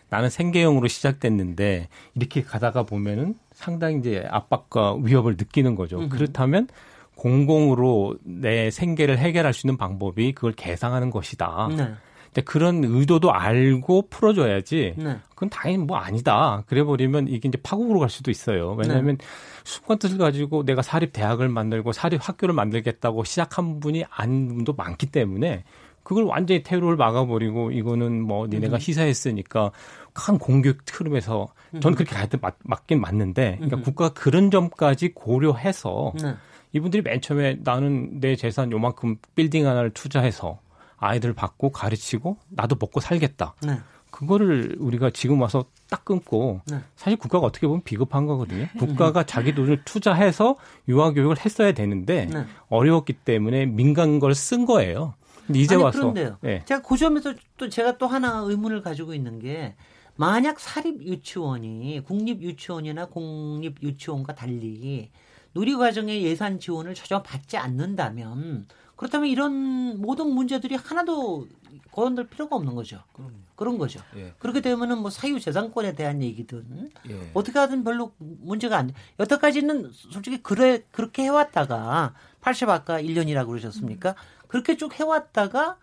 [0.10, 5.98] 나는 생계형으로 시작됐는데 이렇게 가다가 보면은 상당히 이제 압박과 위협을 느끼는 거죠.
[6.00, 6.10] 음흠.
[6.10, 6.68] 그렇다면
[7.16, 11.70] 공공으로 내 생계를 해결할 수 있는 방법이 그걸 개상하는 것이다.
[11.78, 11.94] 네.
[12.34, 14.94] 근데 그런 의도도 알고 풀어줘야지.
[14.98, 15.17] 네.
[15.30, 16.63] 그건 당연히 뭐 아니다.
[16.65, 18.72] 그래 버리면 이게 이제 파국으로 갈 수도 있어요.
[18.72, 19.26] 왜냐하면 네.
[19.65, 25.63] 순간 뜻을 가지고 내가 사립 대학을 만들고 사립 학교를 만들겠다고 시작한 분이 분도 많기 때문에
[26.04, 28.80] 그걸 완전히 테러를 막아버리고 이거는 뭐 니네가 음.
[28.82, 29.72] 희사했으니까
[30.13, 31.50] 큰 공격 흐름에서
[31.82, 33.84] 저는 그렇게 가야 맞, 맞긴 맞는데 그러니까 음.
[33.84, 36.36] 국가가 그런 점까지 고려해서 네.
[36.74, 40.60] 이분들이 맨 처음에 나는 내 재산 요만큼 빌딩 하나를 투자해서
[41.02, 43.56] 아이들 받고 가르치고 나도 먹고 살겠다.
[43.64, 43.80] 네.
[44.12, 46.78] 그거를 우리가 지금 와서 딱 끊고 네.
[46.96, 48.62] 사실 국가가 어떻게 보면 비겁한 거거든요.
[48.62, 48.70] 네.
[48.78, 52.46] 국가가 자기 돈을 투자해서 유아 교육을 했어야 되는데 네.
[52.70, 55.16] 어려웠기 때문에 민간 걸 쓴 거예요.
[55.48, 56.38] 근데 이제 아니, 와서 그런데요.
[56.42, 56.64] 네.
[56.66, 59.76] 제가 그 점에서 또 제가 또 하나 의문을 가지고 있는 게
[60.16, 65.10] 만약 사립 유치원이 국립 유치원이나 공립 유치원과 달리
[65.56, 68.68] 누리과정의 예산 지원을 전혀 받지 않는다면
[69.02, 71.48] 그렇다면 이런 모든 문제들이 하나도
[71.92, 73.02] 거론될 필요가 없는 거죠.
[73.14, 73.32] 그럼요.
[73.56, 74.00] 그런 거죠.
[74.16, 74.36] 예.
[74.38, 77.32] 그렇게 되면은 뭐 사유 재산권에 대한 얘기든 예.
[77.34, 78.94] 어떻게 하든 별로 문제가 안 돼.
[79.20, 84.14] 여태까지는 솔직히 그래 그렇게 해왔다가 80 아까 1년이라고 그러셨습니까?
[84.48, 85.78] 그렇게 쭉 해왔다가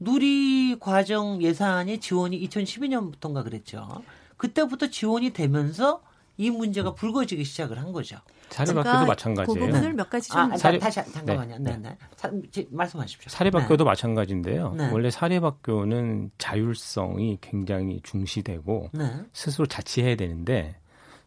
[0.00, 4.02] 누리 과정 예산의 지원이 2012년부터인가 그랬죠.
[4.38, 6.00] 그때부터 지원이 되면서
[6.38, 8.18] 이 문제가 불거지기 시작을 한 거죠.
[8.50, 9.58] 사립학교도 마찬가지예요.
[9.58, 11.58] 그 부분을 몇 가지 좀 아, 사립, 다시 잠깐만요.
[11.58, 11.88] 네, 네.
[11.90, 11.98] 네.
[12.16, 12.30] 사,
[12.70, 13.28] 말씀하십시오.
[13.30, 13.90] 사립학교도 네.
[13.90, 14.74] 마찬가지인데요.
[14.74, 14.90] 네.
[14.92, 19.10] 원래 사립학교는 자율성이 굉장히 중시되고 네.
[19.32, 20.76] 스스로 자치해야 되는데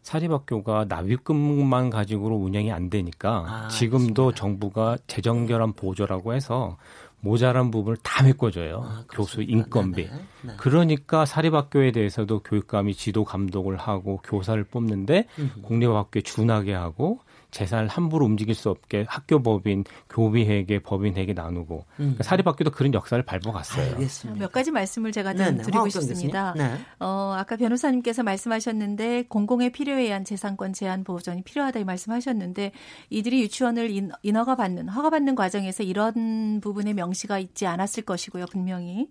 [0.02, 4.40] 사립학교가 납입금만 가지고로 운영이 안 되니까 아, 지금도 그렇습니다.
[4.40, 6.78] 정부가 재정결함 보조라고 해서
[7.20, 8.82] 모자란 부분을 다 메꿔줘요.
[8.84, 10.04] 아, 교수 인건비.
[10.04, 10.22] 네네.
[10.42, 10.52] 네.
[10.56, 15.26] 그러니까 사립학교에 대해서도 교육감이 지도 감독을 하고 교사를 뽑는데
[15.62, 21.96] 공립학교에 준하게 하고 재산을 함부로 움직일 수 없게 학교 법인 교비회계 법인회계 나누고 음.
[21.96, 23.92] 그러니까 사립학교도 그런 역사를 밟아갔어요.
[23.92, 24.40] 알겠습니다.
[24.40, 25.62] 몇 가지 말씀을 제가 좀 네네.
[25.62, 26.54] 드리고 싶습니다.
[26.56, 26.78] 네.
[26.98, 32.72] 어, 아까 변호사님께서 말씀하셨는데 공공의 필요에 의한 재산권 제한 보전이 필요하다 이 말씀하셨는데
[33.10, 39.08] 이들이 유치원을 인, 인허가 받는 허가 받는 과정에서 이런 부분의 명시가 있지 않았을 것이고요 분명히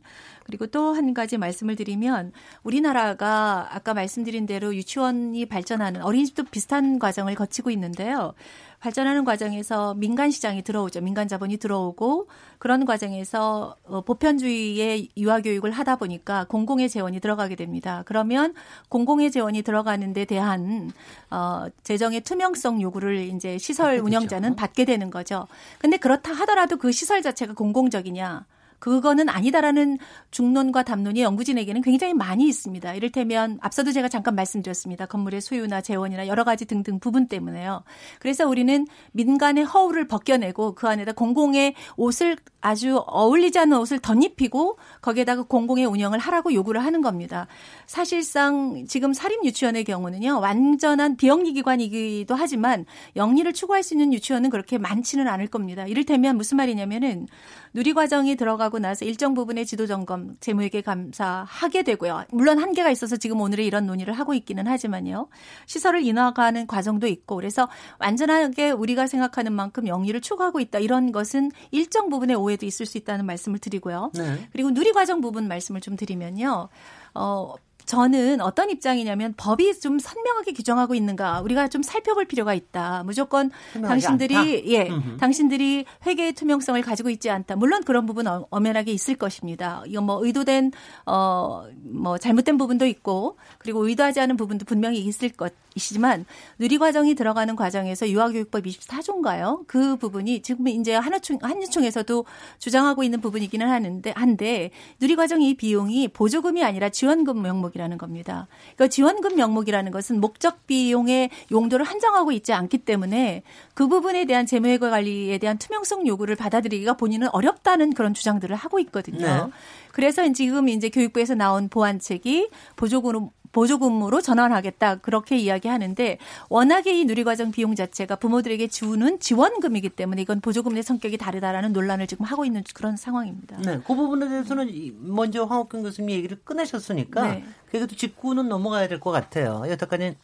[0.50, 2.32] 그리고 또 한 가지 말씀을 드리면
[2.64, 8.34] 우리나라가 아까 말씀드린 대로 유치원이 발전하는 어린이집도 비슷한 과정을 거치고 있는데요.
[8.80, 11.02] 발전하는 과정에서 민간 시장이 들어오죠.
[11.02, 18.02] 민간 자본이 들어오고 그런 과정에서 어, 보편주의의 유아 교육을 하다 보니까 공공의 재원이 들어가게 됩니다.
[18.06, 18.56] 그러면
[18.90, 20.92] 공공의 재원이 들어가는 데 대한
[21.30, 25.48] 어 재정의 투명성 요구를 이제 시설 운영자는 받게 되는 거죠.
[25.78, 28.46] 근데 그렇다 하더라도 그 시설 자체가 공공적이냐?
[28.80, 29.98] 그거는 아니다라는
[30.32, 32.94] 중론과 담론이 연구진에게는 굉장히 많이 있습니다.
[32.94, 35.06] 이를테면 앞서도 제가 잠깐 말씀드렸습니다.
[35.06, 37.84] 건물의 소유나 재원이나 여러 가지 등등 부분 때문에요.
[38.20, 45.44] 그래서 우리는 민간의 허울을 벗겨내고 그 안에다 공공의 옷을 아주 어울리지 않는 옷을 덧입히고 거기에다가
[45.44, 47.48] 공공의 운영을 하라고 요구를 하는 겁니다.
[47.90, 50.40] 사실상 지금 사립 유치원의 경우는요.
[50.42, 55.88] 완전한 비영리 기관이기도 하지만 영리를 추구할 수 있는 유치원은 그렇게 많지는 않을 겁니다.
[55.88, 57.26] 이를테면 무슨 말이냐면은
[57.74, 62.26] 누리 과정이 들어가고 나서 일정 부분의 지도 점검, 재무회계 감사하게 되고요.
[62.30, 65.28] 물론 한계가 있어서 지금 오늘의 이런 논의를 하고 있기는 하지만요.
[65.66, 72.10] 시설을 인허가하는 과정도 있고 그래서 완전하게 우리가 생각하는 만큼 영리를 추구하고 있다 이런 것은 일정
[72.10, 74.12] 부분의 오해도 있을 수 있다는 말씀을 드리고요.
[74.14, 74.48] 네.
[74.52, 76.70] 그리고 누리 과정 부분 말씀을 좀 드리면요.
[77.16, 77.56] 어,
[77.90, 83.02] 저는 어떤 입장이냐면 법이 좀 선명하게 규정하고 있는가 우리가 좀 살펴볼 필요가 있다.
[83.04, 84.66] 무조건 당신들이 않다.
[84.68, 85.18] 예, 음흠.
[85.18, 87.56] 당신들이 회계의 투명성을 가지고 있지 않다.
[87.56, 89.82] 물론 그런 부분 은 엄연하게 있을 것입니다.
[89.88, 90.72] 이거 뭐 의도된
[91.08, 96.26] 어 뭐 잘못된 부분도 있고 그리고 의도하지 않은 부분도 분명히 있을 것 이시지만
[96.58, 99.66] 누리 과정이 들어가는 과정에서 유아교육법 24조인가요?
[99.68, 102.26] 그 부분이 지금 이제 한유총, 한유총에서도
[102.58, 108.48] 주장하고 있는 부분이기는 하는데, 한데, 누리 과정 이 비용이 보조금이 아니라 지원금 명목이 라는 겁니다.
[108.76, 114.90] 그러니까 지원금 명목이라는 것은 목적 비용의 용도를 한정하고 있지 않기 때문에 그 부분에 대한 재무회계
[114.90, 119.26] 관리에 대한 투명성 요구를 받아들이기가 본인은 어렵다는 그런 주장들을 하고 있거든요.
[119.26, 119.52] 네.
[119.92, 126.18] 그래서 지금 이제 교육부에서 나온 보완책이 보조금 보조금으로 전환하겠다 그렇게 이야기하는데
[126.50, 132.26] 워낙에 이 누리과정 비용 자체가 부모들에게 주는 지원금이기 때문에 이건 보조금의 성격이 다르다라는 논란을 지금
[132.26, 133.58] 하고 있는 그런 상황입니다.
[133.58, 134.70] 네, 그 부분에 대해서는
[135.02, 137.44] 먼저 황옥경 교수님 얘기를 꺼내셨으니까 네.
[137.72, 139.64] 그래도 짚고는 넘어가야 될 것 같아요.
[139.68, 140.16] 여태까지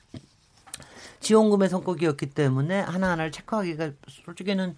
[1.21, 3.91] 지원금의 성격이었기 때문에 하나하나를 체크하기가
[4.25, 4.75] 솔직히는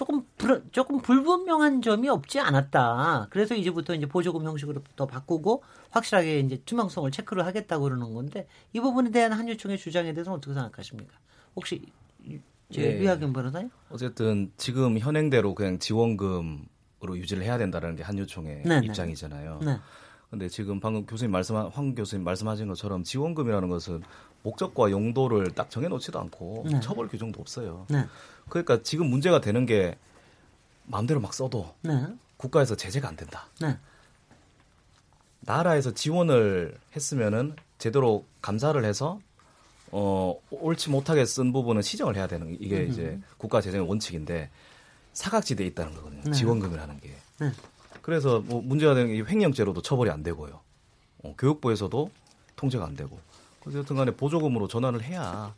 [0.00, 3.26] 조금 불, 조금 불분명한 점이 없지 않았다.
[3.28, 8.80] 그래서 이제부터 이제 보조금 형식으로 더 바꾸고 확실하게 이제 투명성을 체크를 하겠다고 그러는 건데 이
[8.80, 11.12] 부분에 대한 한유총의 주장에 대해서는 어떻게 생각하십니까?
[11.54, 11.82] 혹시
[12.72, 12.98] 제 예.
[12.98, 13.68] 위하경 변호사님?
[13.90, 18.86] 어쨌든 지금 현행대로 그냥 지원금으로 유지를 해야 된다는 게 한유총의 네네.
[18.86, 19.60] 입장이잖아요.
[19.62, 19.76] 네.
[20.30, 24.02] 근데 지금 방금 교수님 말씀한 황 교수님 말씀하신 것처럼 지원금이라는 것은
[24.42, 26.80] 목적과 용도를 딱 정해놓지도 않고 네.
[26.80, 27.86] 처벌 규정도 없어요.
[27.90, 28.06] 네.
[28.48, 29.98] 그러니까 지금 문제가 되는 게
[30.86, 32.06] 마음대로 막 써도 네.
[32.36, 33.48] 국가에서 제재가 안 된다.
[33.60, 33.76] 네.
[35.40, 39.20] 나라에서 지원을 했으면은 제대로 감사를 해서
[39.90, 42.84] 어 옳지 못하게 쓴 부분은 시정을 해야 되는 이게.
[42.84, 44.48] 이제 국가 재정의 원칙인데
[45.12, 46.22] 사각지대에 있다는 거거든요.
[46.22, 46.30] 네.
[46.30, 47.16] 지원금이라는 게.
[48.10, 48.20] 네.
[48.20, 50.58] 그래서 뭐 문제가 되는 게 횡령죄로도 처벌이 안 되고요.
[51.22, 52.10] 어, 교육부에서도
[52.56, 53.16] 통제가 안 되고.
[53.64, 55.54] 어쨌든 간에 보조금으로 전환을 해야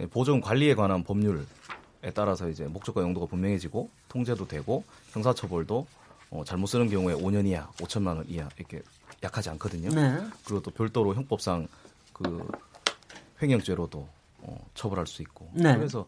[0.00, 1.44] 예, 보조금 관리에 관한 법률에
[2.12, 5.86] 따라서 이제 목적과 용도가 분명해지고 통제도 되고 형사처벌도
[6.30, 8.82] 어, 잘못 쓰는 경우에 5년 이하, 5천만 원 이하 이렇게
[9.22, 9.90] 약하지 않거든요.
[9.90, 10.18] 네.
[10.44, 11.68] 그리고 또 별도로 형법상
[12.12, 12.48] 그
[13.40, 14.08] 횡령죄로도
[14.40, 15.48] 어, 처벌할 수 있고.
[15.52, 15.76] 네.
[15.76, 16.06] 그래서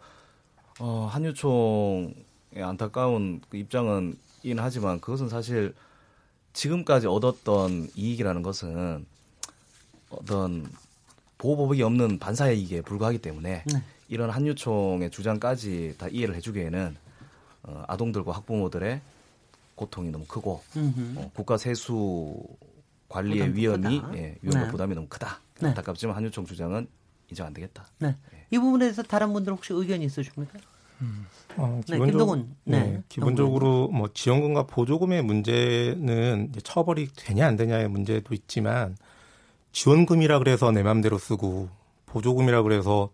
[0.80, 2.14] 어, 한유총의
[2.64, 5.74] 안타까운 그 입장은 이긴 하지만 그것은 사실
[6.52, 9.06] 지금까지 얻었던 이익이라는 것은
[10.10, 10.68] 어떤
[11.38, 13.82] 보호법이 없는 반사이익에 불과하기 때문에 네.
[14.08, 16.96] 이런 한유총의 주장까지 다 이해를 해주기에는
[17.64, 19.00] 어, 아동들과 학부모들의
[19.74, 20.62] 고통이 너무 크고
[21.16, 22.42] 어, 국가 세수
[23.08, 24.70] 관리의 위험이 예, 위험과 네.
[24.70, 25.40] 부담이 너무 크다.
[25.60, 25.68] 네.
[25.68, 26.88] 안타깝지만 한유총 주장은
[27.30, 27.86] 인정 안 되겠다.
[27.98, 28.16] 네.
[28.34, 28.46] 예.
[28.50, 30.58] 이 부분에 대해서 다른 분들 혹시 의견이 있으십니까?
[31.02, 31.26] 음.
[31.56, 38.32] 어, 네, 기본적, 네, 네, 기본적으로 뭐 지원금과 보조금의 문제는 처벌이 되냐 안 되냐의 문제도
[38.34, 38.96] 있지만
[39.72, 41.68] 지원금이라 그래서 내 맘대로 쓰고
[42.06, 43.10] 보조금이라 그래서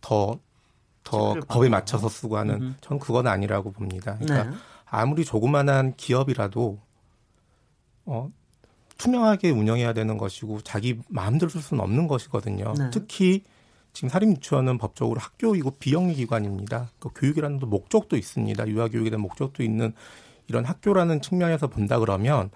[0.00, 0.38] 더
[1.04, 2.76] 더 법에 맞춰서 쓰고 하는 음.
[2.80, 4.16] 전 그건 아니라고 봅니다.
[4.18, 4.56] 그러니까 네.
[4.86, 6.78] 아무리 조그만한 기업이라도
[8.06, 8.30] 어
[8.98, 12.74] 투명하게 운영해야 되는 것이고 자기 마음대로 쓸 수는 없는 것이거든요.
[12.78, 12.90] 네.
[12.92, 13.42] 특히
[13.92, 16.90] 지금 사립유치원은 법적으로 학교이고 비영리 기관입니다.
[16.98, 18.66] 그 교육이라는 목적도 있습니다.
[18.68, 19.92] 유아교육에 대한 목적도 있는
[20.48, 22.50] 이런 학교라는 측면에서 본다 그러면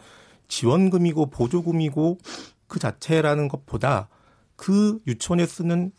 [0.48, 2.18] 지원금이고 보조금이고
[2.66, 4.08] 그 자체라는 것보다
[4.56, 5.92] 그 유치원에 쓰는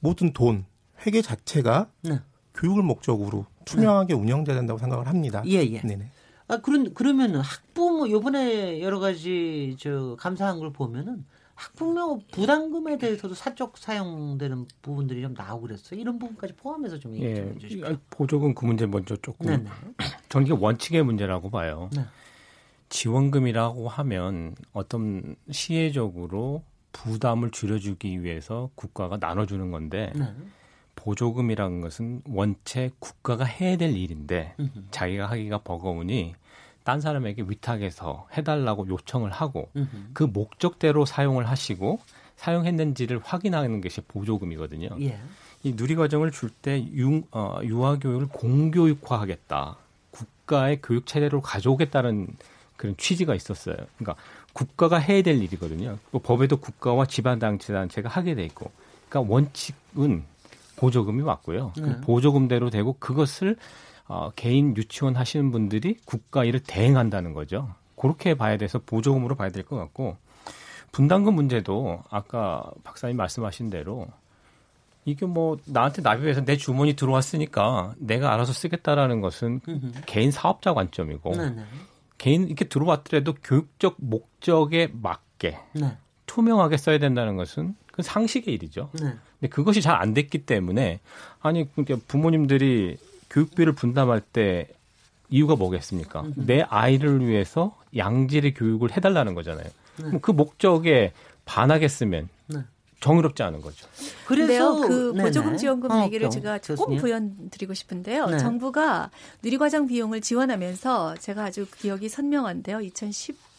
[0.00, 0.64] 모든 돈,
[1.06, 2.20] 회계 자체가 네.
[2.54, 4.20] 교육을 목적으로 투명하게 네.
[4.20, 5.42] 운영돼야 된다고 생각을 합니다.
[5.46, 5.80] 예, 예.
[5.80, 6.10] 네네.
[6.48, 11.24] 아, 그런, 그러면 학부모, 요번에 여러 가지 저 감사한 걸 보면은
[11.60, 16.00] 학부모 부담금에 대해서도 사적 사용되는 부분들이 좀 나오고 그랬어요.
[16.00, 17.98] 이런 부분까지 포함해서 좀 얘기 좀 예, 해주시죠.
[18.08, 19.46] 보조금 그 문제 먼저 조금.
[19.46, 19.68] 네네.
[20.30, 21.90] 저는 이게 원칙의 문제라고 봐요.
[21.94, 22.04] 네.
[22.88, 30.24] 지원금이라고 하면 어떤 시혜적으로 부담을 줄여주기 위해서 국가가 나눠주는 건데 네.
[30.96, 34.84] 보조금이라는 것은 원체 국가가 해야 될 일인데 음흠.
[34.90, 36.34] 자기가 하기가 버거우니
[36.84, 39.88] 딴 사람에게 위탁해서 해달라고 요청을 하고 음흠.
[40.12, 42.00] 그 목적대로 사용을 하시고
[42.36, 44.88] 사용했는지를 확인하는 것이 보조금이거든요.
[45.00, 45.20] 예.
[45.62, 46.86] 이 누리과정을 줄 때
[47.32, 49.76] 어, 유아교육을 공교육화하겠다.
[50.10, 52.28] 국가의 교육 체제로 가져오겠다는
[52.76, 53.76] 그런 취지가 있었어요.
[53.98, 54.16] 그러니까
[54.54, 55.98] 국가가 해야 될 일이거든요.
[56.10, 58.70] 그 법에도 국가와 지방단체단체가 하게 돼 있고,
[59.08, 60.24] 그러니까 원칙은
[60.76, 61.72] 보조금이 맞고요.
[61.74, 62.00] 그 네.
[62.00, 63.56] 보조금대로 되고 그것을
[64.12, 67.72] 어, 개인 유치원 하시는 분들이 국가 일을 대행한다는 거죠.
[67.96, 70.16] 그렇게 봐야 돼서 보조금으로 봐야 될 것 같고
[70.90, 74.08] 분담금 문제도 아까 박사님 말씀하신 대로
[75.04, 79.60] 이게 뭐 나한테 납입해서 내 주머니 들어왔으니까 내가 알아서 쓰겠다라는 것은
[80.06, 81.50] 개인 사업자 관점이고 네네.
[81.50, 81.64] 네.
[82.18, 85.96] 개인 이렇게 들어왔더라도 교육적 목적에 맞게 네.
[86.26, 88.90] 투명하게 써야 된다는 것은 그 상식의 일이죠.
[88.94, 89.14] 네.
[89.38, 90.98] 근데 그것이 잘 안 됐기 때문에
[91.40, 92.96] 아니 그러니까 부모님들이
[93.30, 94.68] 교육비를 분담할 때
[95.30, 96.22] 이유가 뭐겠습니까?
[96.22, 96.46] 음흠.
[96.46, 99.66] 내 아이를 위해서 양질의 교육을 해달라는 거잖아요.
[100.02, 100.18] 네.
[100.20, 101.12] 그 목적에
[101.44, 102.58] 반하겠으면 네.
[103.00, 103.86] 정의롭지 않은 거죠.
[104.26, 108.26] 그래서 그 보조금 지원금 어, 얘기를 제가 조금 부연 드리고 싶은데요.
[108.26, 108.38] 네.
[108.38, 109.10] 정부가
[109.42, 112.80] 누리과정 비용을 지원하면서 제가 아주 기억이 선명한데요.
[112.80, 113.49] 2010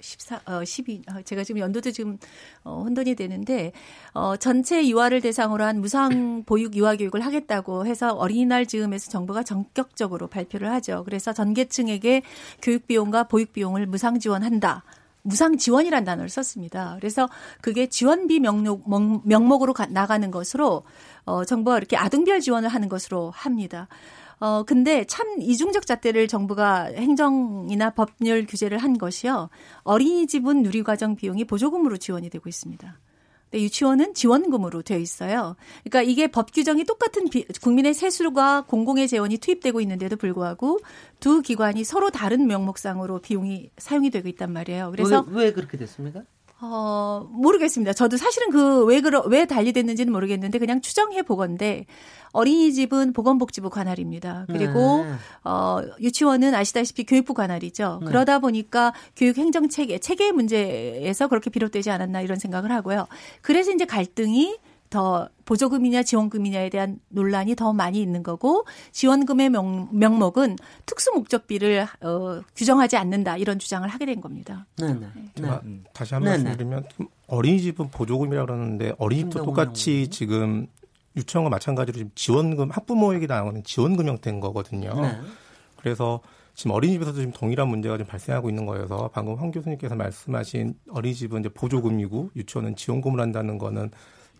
[0.00, 2.18] 14, 어, 12, 어, 제가 지금 연도도 지금
[2.62, 3.72] 어, 혼돈이 되는데,
[4.12, 10.28] 어, 전체 유아를 대상으로 한 무상 보육 유아 교육을 하겠다고 해서 어린이날 즈음에서 정부가 전격적으로
[10.28, 11.02] 발표를 하죠.
[11.04, 12.22] 그래서 전 계층에게
[12.62, 14.84] 교육 비용과 보육 비용을 무상 지원한다.
[15.22, 16.96] 무상 지원이라는 단어를 썼습니다.
[16.98, 17.28] 그래서
[17.62, 18.84] 그게 지원비 명목,
[19.26, 20.84] 명목으로 가, 나가는 것으로
[21.24, 23.88] 어, 정부가 이렇게 아등별 지원을 하는 것으로 합니다.
[24.38, 29.48] 어, 근데 참 이중적 잣대를 정부가 행정이나 법률 규제를 한 것이요.
[29.82, 32.98] 어린이집은 누리과정 비용이 보조금으로 지원이 되고 있습니다.
[33.54, 35.54] 네, 유치원은 지원금으로 되어 있어요.
[35.84, 40.80] 그러니까 이게 법 규정이 똑같은 비, 국민의 세수가 공공의 재원이 투입되고 있는데도 불구하고
[41.20, 44.90] 두 기관이 서로 다른 명목상으로 비용이 사용이 되고 있단 말이에요.
[44.90, 46.24] 그래서 왜, 왜 그렇게 됐습니까?
[46.60, 47.92] 어, 모르겠습니다.
[47.92, 51.86] 저도 사실은 그 왜 그러 왜 달리됐는지는 모르겠는데 그냥 추정해 보건데
[52.32, 54.44] 어린이집은 보건복지부 관할입니다.
[54.48, 55.12] 그리고 네.
[55.44, 57.98] 어 유치원은 아시다시피 교육부 관할이죠.
[58.02, 58.06] 네.
[58.06, 63.06] 그러다 보니까 교육 행정 체계 체계 문제에서 그렇게 비롯되지 않았나 이런 생각을 하고요.
[63.40, 64.56] 그래서 이제 갈등이
[64.94, 72.40] 더 보조금이냐 지원금이냐에 대한 논란이 더 많이 있는 거고 지원금의 명, 명목은 특수 목적비를 어,
[72.54, 74.66] 규정하지 않는다 이런 주장을 하게 된 겁니다.
[74.76, 75.00] 네네.
[75.00, 75.08] 네.
[75.34, 75.80] 제가 네.
[75.92, 76.84] 다시 한 말씀드리면
[77.26, 80.68] 어린이집은 보조금이라고 그러는데 어린이집도 똑같이 지금
[81.16, 84.94] 유치원과 마찬가지로 지금 지원금 학부모에게 나오는 지원금 형태인 거거든요.
[85.00, 85.18] 네.
[85.76, 86.20] 그래서
[86.54, 91.48] 지금 어린이집에서도 지금 동일한 문제가 좀 발생하고 있는 거여서 방금 황 교수님께서 말씀하신 어린이집은 이제
[91.48, 93.90] 보조금이고 유치원은 지원금을 한다는 거는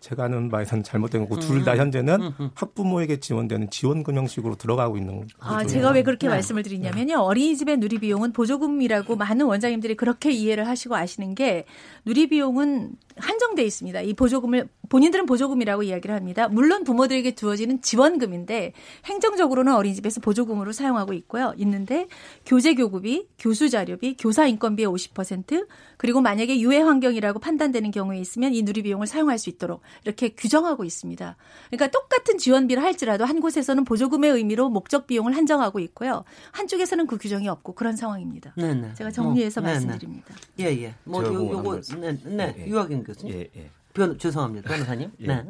[0.05, 5.69] 제가 아는 바에서는 잘못된 거고 둘다 현재는 학부모에게 지원되는 지원금 형식으로 들어가고 있는 아, 거죠.
[5.69, 6.35] 제가 왜 그렇게 네.
[6.35, 7.17] 말씀을 드리냐면요.
[7.21, 11.65] 어린이집의 누리 비용은 보조금이라고 많은 원장님들이 그렇게 이해를 하시고 아시는 게
[12.05, 14.01] 누리 비용은 한정돼 있습니다.
[14.01, 16.47] 이 보조금을 본인들은 보조금이라고 이야기를 합니다.
[16.47, 18.73] 물론 부모들에게 주어지는 지원금인데
[19.05, 21.53] 행정적으로는 어린이집에서 보조금으로 사용하고 있고요.
[21.57, 22.07] 있는데
[22.45, 25.67] 교재 교구비, 교수 자료비, 교사 인건비의 50%
[25.97, 30.83] 그리고 만약에 유해 환경이라고 판단되는 경우에 있으면 이 누리 비용을 사용할 수 있도록 이렇게 규정하고
[30.83, 31.35] 있습니다.
[31.67, 36.23] 그러니까 똑같은 지원비를 할지라도 한 곳에서는 보조금의 의미로 목적 비용을 한정하고 있고요.
[36.51, 38.53] 한쪽에서는 그 규정이 없고 그런 상황입니다.
[38.57, 38.93] 네네.
[38.95, 40.33] 제가 정리해서 뭐, 말씀드립니다.
[40.59, 40.93] 예, 예.
[41.03, 42.55] 뭐 요, 요거 네, 네.
[42.59, 42.67] 예.
[42.67, 43.33] 유학인 교수님.
[43.33, 43.69] 예, 예.
[43.95, 44.69] 변, 죄송합니다.
[44.69, 45.11] 변호사님.
[45.21, 45.27] 예.
[45.27, 45.43] 네.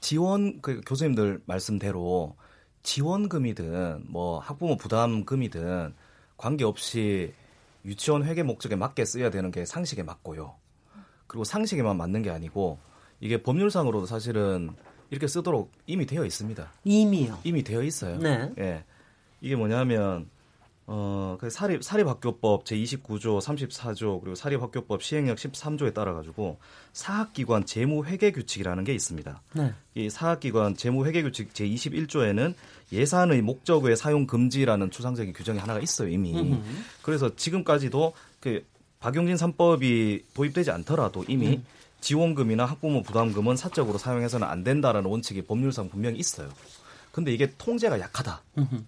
[0.00, 2.36] 지원 그 교수님들 말씀대로
[2.82, 5.94] 지원금이든 뭐 학부모 부담금이든
[6.36, 7.32] 관계없이
[7.84, 10.54] 유치원 회계 목적에 맞게 쓰여야 되는 게 상식에 맞고요.
[11.26, 12.78] 그리고 상식에만 맞는 게 아니고
[13.20, 14.70] 이게 법률상으로도 사실은
[15.10, 16.70] 이렇게 쓰도록 이미 되어 있습니다.
[16.84, 17.38] 이미요?
[17.44, 18.18] 이미 되어 있어요.
[18.18, 18.52] 네.
[18.58, 18.84] 예.
[19.40, 20.28] 이게 뭐냐면
[20.94, 26.58] 어, 그 사립 사립학교법 제29조, 34조 그리고 사립학교법 시행령 13조에 따라 가지고
[26.92, 29.42] 사학기관 재무 회계 규칙이라는 게 있습니다.
[29.54, 29.72] 네.
[29.94, 32.52] 이 사학기관 재무 회계 규칙 제21조에는
[32.92, 36.38] 예산의 목적 외 사용 금지라는 추상적인 규정이 하나가 있어요 이미.
[36.38, 36.60] 음흠.
[37.00, 38.62] 그래서 지금까지도 그
[39.00, 41.64] 박용진 3법이 도입되지 않더라도 이미 음.
[42.02, 46.50] 지원금이나 학부모 부담금은 사적으로 사용해서는 안 된다라는 원칙이 법률상 분명히 있어요.
[47.12, 48.42] 근데 이게 통제가 약하다.
[48.58, 48.84] 음흠.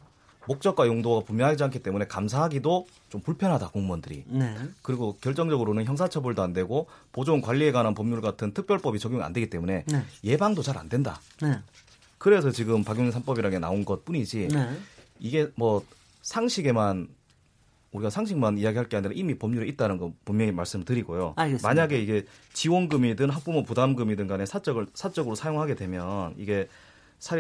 [0.47, 4.25] 목적과 용도가 분명하지 않기 때문에 감사하기도 좀 불편하다 공무원들이.
[4.27, 4.55] 네.
[4.83, 9.85] 그리고 결정적으로는 형사처벌도 안 되고 보존 관리에 관한 법률 같은 특별법이 적용이 안 되기 때문에
[9.87, 10.03] 네.
[10.23, 11.21] 예방도 잘 안 된다.
[11.41, 11.59] 네.
[12.19, 14.77] 그래서 지금 박용진 3법이라는 게 나온 것 뿐이지 네.
[15.21, 15.85] 이게 뭐
[16.23, 17.09] 상식에만
[17.93, 21.35] 우리가 상식만 이야기할 게 아니라 이미 법률에 있다는 거 분명히 말씀드리고요.
[21.37, 21.69] 알겠습니다.
[21.69, 26.69] 만약에 이게 지원금이든 학부모 부담금이든 간에 사적을 사적으로 사용하게 되면 이게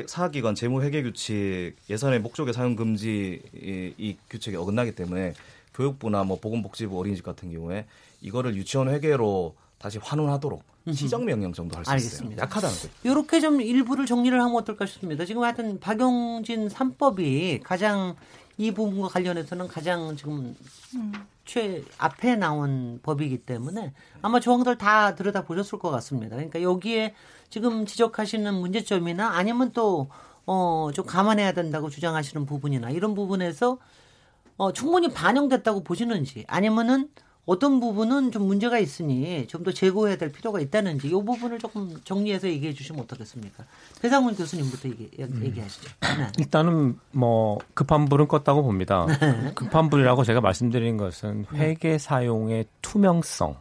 [0.06, 5.34] 사학기관 재무회계 규칙 예산의 목적의 사용 금지 이, 이 규칙에 어긋나기 때문에
[5.74, 7.84] 교육부나 뭐 보건복지부 어린이집 같은 경우에
[8.22, 10.62] 이거를 유치원 회계로 다시 환원하도록
[10.94, 12.30] 시정 명령 정도 할 수 있어요.
[12.38, 12.88] 약하다는 거죠.
[13.04, 15.24] 이렇게 좀 일부를 정리를 하면 어떨까 싶습니다.
[15.26, 18.16] 지금 하여튼 박용진 3법이 가장
[18.56, 20.56] 이 부분과 관련해서는 가장 지금
[20.94, 21.12] 음.
[21.44, 23.92] 최 앞에 나온 법이기 때문에
[24.22, 26.36] 아마 조항들 다 들여다 보셨을 것 같습니다.
[26.36, 27.14] 그러니까 여기에
[27.50, 30.08] 지금 지적하시는 문제점이나 아니면 또
[30.46, 33.78] 어, 좀 감안해야 된다고 주장하시는 부분이나 이런 부분에서
[34.56, 37.08] 어, 충분히 반영됐다고 보시는지 아니면은
[37.46, 42.48] 어떤 부분은 좀 문제가 있으니 좀 더 제고해야 될 필요가 있다는지 이 부분을 조금 정리해서
[42.48, 43.64] 얘기해 주시면 어떻겠습니까?
[44.02, 45.90] 배상훈 교수님부터 얘기, 얘기하시죠.
[46.00, 46.26] 네.
[46.38, 49.06] 일단은 뭐 급한 불은 껐다고 봅니다.
[49.20, 49.52] 네.
[49.54, 51.58] 급한 불이라고 제가 말씀드린 것은 네.
[51.58, 53.56] 회계 사용의 투명성,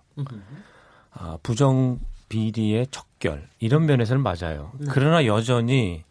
[1.11, 4.71] 아, 부정 비리의 척결 이런 면에서는 맞아요.
[4.79, 4.88] 네.
[4.89, 6.03] 그러나 여전히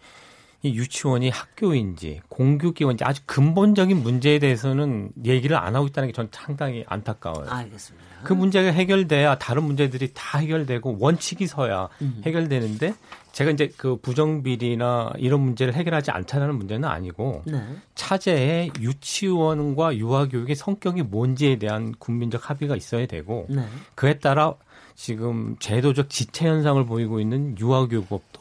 [0.65, 7.51] 이 유치원이 학교인지 공교기관인지 아주 근본적인 문제에 대해서는 얘기를 안 하고 있다는 게전 상당히 안타까워요.
[7.51, 8.07] 알겠습니다.
[8.23, 12.23] 그 문제가 해결돼야 다른 문제들이 다 해결되고 원칙이 서야 음.
[12.25, 12.95] 해결되는데
[13.33, 17.61] 제가 이제 그 부정비리나 이런 문제를 해결하지 않다는 문제는 아니고 네.
[17.97, 23.67] 차제에 유치원과 유아교육의 성격이 뭔지에 대한 국민적 합의가 있어야 되고 네.
[23.97, 24.55] 그에 따라
[24.95, 28.41] 지금 제도적 지체 현상을 보이고 있는 유아교육법도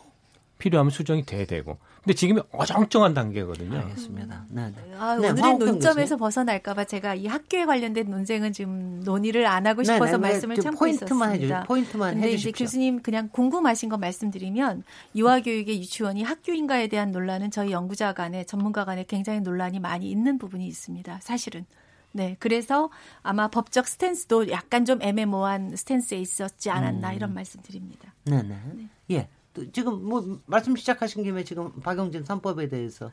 [0.59, 1.79] 필요하면 수정이 돼야 되고.
[2.03, 3.77] 근데 지금이 어정쩡한 단계거든요.
[3.77, 4.45] 알겠습니다.
[4.49, 4.95] 네, 네.
[4.97, 9.93] 아, 네, 오늘의 논점에서 벗어날까봐 제가 이 학교에 관련된 논쟁은 지금 논의를 안 하고 네,
[9.93, 11.57] 싶어서 네, 말씀을 참고 포인트만 있었습니다.
[11.59, 12.49] 해주, 포인트만 근데 해주십시오.
[12.49, 14.83] 이제 교수님 그냥 궁금하신 거 말씀드리면
[15.15, 20.65] 유아교육의 유치원이 학교인가에 대한 논란은 저희 연구자 간에 전문가 간에 굉장히 논란이 많이 있는 부분이
[20.65, 21.19] 있습니다.
[21.21, 21.65] 사실은.
[22.13, 22.89] 네, 그래서
[23.21, 27.15] 아마 법적 스탠스도 약간 좀 애매모호한 스탠스에 있었지 않았나 음.
[27.15, 28.13] 이런 말씀드립니다.
[28.25, 28.47] 네네.
[28.73, 28.89] 네.
[29.11, 29.27] 예.
[29.73, 33.11] 지금 뭐 말씀 시작하신 김에 지금 박영진 3법에 대해서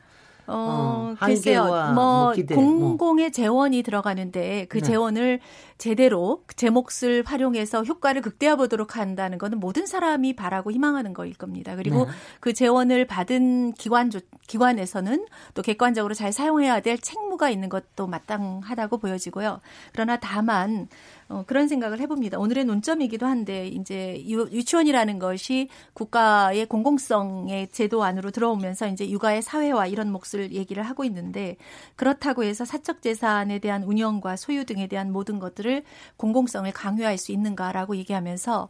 [0.49, 1.65] 어, 어 글쎄요.
[1.65, 3.31] 뭐, 뭐 기대, 공공의 뭐.
[3.31, 4.87] 재원이 들어가는데 그 네.
[4.87, 5.39] 재원을
[5.77, 11.75] 제대로 제 몫을 활용해서 효과를 극대화 보도록 한다는 것은 모든 사람이 바라고 희망하는 거일 겁니다.
[11.75, 12.11] 그리고 네.
[12.39, 14.09] 그 재원을 받은 기관
[14.47, 19.61] 기관에서는 또 객관적으로 잘 사용해야 될 책무가 있는 것도 마땅하다고 보여지고요.
[19.93, 20.87] 그러나 다만
[21.29, 22.39] 어, 그런 생각을 해봅니다.
[22.39, 29.85] 오늘의 논점이기도 한데 이제 유, 유치원이라는 것이 국가의 공공성의 제도 안으로 들어오면서 이제 육아의 사회화
[29.85, 31.57] 이런 몫을 얘기를 하고 있는데
[31.95, 35.83] 그렇다고 해서 사적 재산에 대한 운영과 소유 등에 대한 모든 것들을
[36.17, 38.67] 공공성을 강요할 수 있는가라고 얘기하면서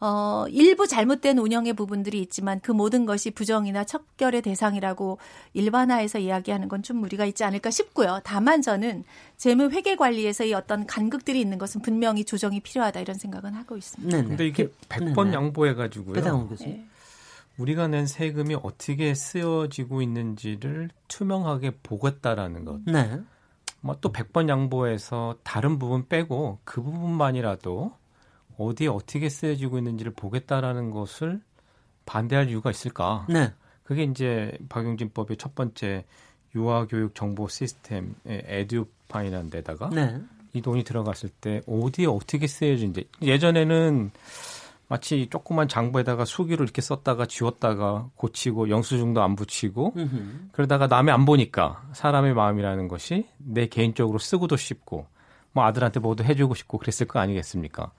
[0.00, 5.18] 어, 일부 잘못된 운영의 부분들이 있지만 그 모든 것이 부정이나 척결의 대상이라고
[5.52, 8.20] 일반화해서 이야기하는 건 좀 무리가 있지 않을까 싶고요.
[8.22, 9.02] 다만 저는
[9.36, 14.16] 재무 회계 관리에서의 어떤 간극들이 있는 것은 분명히 조정이 필요하다 이런 생각은 하고 있습니다.
[14.16, 16.14] 네 근데 이게 100번 양보해 가지고요.
[16.60, 16.86] 네.
[17.58, 22.80] 우리가 낸 세금이 어떻게 쓰여지고 있는지를 투명하게 보겠다라는 것.
[22.86, 23.18] 네.
[23.80, 27.92] 뭐또 100번 양보해서 다른 부분 빼고 그 부분만이라도
[28.58, 31.40] 어디에 어떻게 쓰여지고 있는지를 보겠다라는 것을
[32.04, 33.26] 반대할 이유가 있을까?
[33.28, 33.52] 네.
[33.82, 36.04] 그게 이제 박용진법의 첫 번째
[36.54, 40.20] 유아교육 정보 시스템의 에듀파이라는 데다가 네.
[40.52, 44.10] 이 돈이 들어갔을 때 어디에 어떻게 쓰여진지 예전에는
[44.88, 50.50] 마치 조그만 장부에다가 수기로 이렇게 썼다가 지웠다가 고치고 영수증도 안 붙이고 으흠.
[50.52, 55.06] 그러다가 남의 안 보니까 사람의 마음이라는 것이 내 개인적으로 쓰고도 싶고
[55.52, 57.90] 뭐 아들한테 뭐도 해주고 싶고 그랬을 거 아니겠습니까?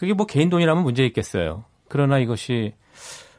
[0.00, 1.64] 그게 뭐 개인 돈이라면 문제 있겠어요.
[1.86, 2.72] 그러나 이것이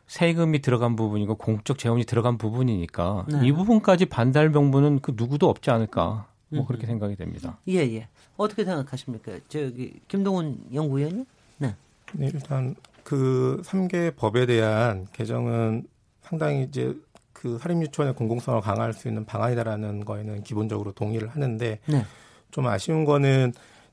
[0.05, 3.47] 세금이 들어간 부분이고 공적 재원이 들어간 부분이니까 네.
[3.47, 7.57] 이 부분까지 반달 명분은 그 누구도 없지 않을까 뭐 그렇게 생각이 됩니다.
[7.67, 8.07] 예, 예.
[8.37, 9.39] 어떻게 생각하십니까?
[9.49, 11.25] 저기 김동훈 연구위원님?
[11.57, 11.75] 네.
[12.13, 15.87] 네, 일단 그 3개 법에 대한 개정은
[16.21, 16.95] 상당히 이제
[17.33, 22.05] 그 사립유치원의 공공성을 강화할 수 있는 방안이다라는 거에는 기본적으로 동의를 하는데 네.
[22.51, 23.51] 좀 아쉬운 거는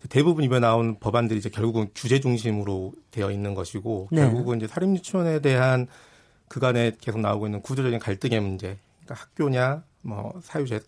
[0.09, 4.23] 대부분 이번에 나온 법안들이 이제 결국은 규제 중심으로 되어 있는 것이고 네.
[4.23, 5.89] 결국은 이제 사립유치원에 대한
[6.49, 10.81] 그간에 계속 나오고 있는 구조적인 갈등의 문제, 그러니까 학교냐, 뭐 사유재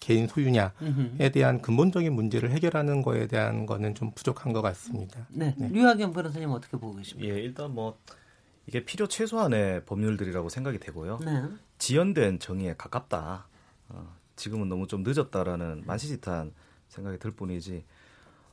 [0.00, 5.26] 개인 소유냐에 대한 근본적인 문제를 해결하는 거에 대한 거는 좀 부족한 것 같습니다.
[5.30, 5.68] 네, 네.
[5.68, 7.34] 류학영 변호사님 어떻게 보고 계십니까?
[7.34, 7.98] 예, 일단 뭐
[8.66, 11.20] 이게 필요 최소한의 법률들이라고 생각이 되고요.
[11.24, 11.44] 네.
[11.78, 13.46] 지연된 정의에 가깝다.
[13.88, 16.52] 어, 지금은 너무 좀 늦었다라는 만시지탄
[16.88, 17.84] 생각이 들 뿐이지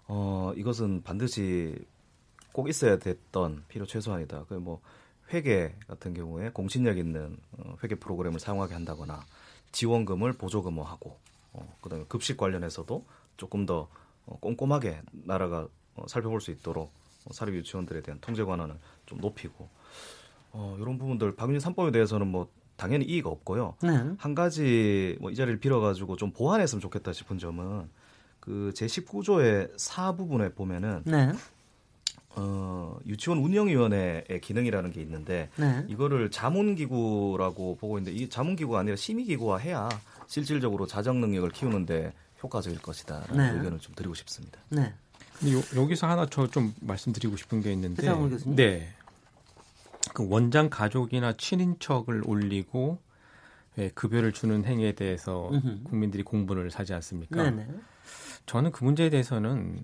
[0.08, 1.76] 어, 이것은 반드시
[2.51, 4.45] 꼭 있어야 됐던 필요 최소한이다.
[4.45, 4.82] 그뭐
[5.34, 9.22] 회계 같은 경우에 공신력 있는 어, 회계 프로그램을 사용하게 한다거나
[9.72, 11.18] 지원금을 보조금화하고
[11.54, 13.06] 어, 그다음에 급식 관련해서도
[13.38, 13.88] 조금 더
[14.26, 16.91] 어, 꼼꼼하게 나라가 어, 살펴볼 수 있도록
[17.26, 18.76] 어, 사립 유치원들에 대한 통제 권한을
[19.06, 19.70] 좀 높이고
[20.51, 23.76] 어, 이런 부분들 박윤진 3법에 대해서는 뭐 당연히 이의가 없고요.
[23.82, 23.89] 네.
[24.18, 27.89] 한 가지 뭐 이 자리를 빌어가지고 좀 보완했으면 좋겠다 싶은 점은
[28.43, 31.31] 그 제19조의 사 부분에 보면은 네.
[32.35, 35.85] 어, 유치원 운영위원회의 기능이라는 게 있는데 네.
[35.87, 39.87] 이거를 자문기구라고 보고 있는데 이 자문기구가 아니라 심의기구화 해야
[40.27, 42.11] 실질적으로 자정 능력을 키우는데
[42.43, 43.57] 효과적일 것이다라는 네.
[43.57, 44.59] 의견을 좀 드리고 싶습니다.
[44.67, 44.93] 네.
[45.45, 48.01] 요, 여기서 하나 저 좀 말씀드리고 싶은 게 있는데
[48.47, 48.89] 네.
[50.13, 52.99] 그 원장 가족이나 친인척을 올리고
[53.77, 55.83] 예, 급여를 주는 행위에 대해서 음흠.
[55.85, 57.41] 국민들이 공분을 사지 않습니까?
[57.41, 57.67] 네네.
[58.45, 59.83] 저는 그 문제에 대해서는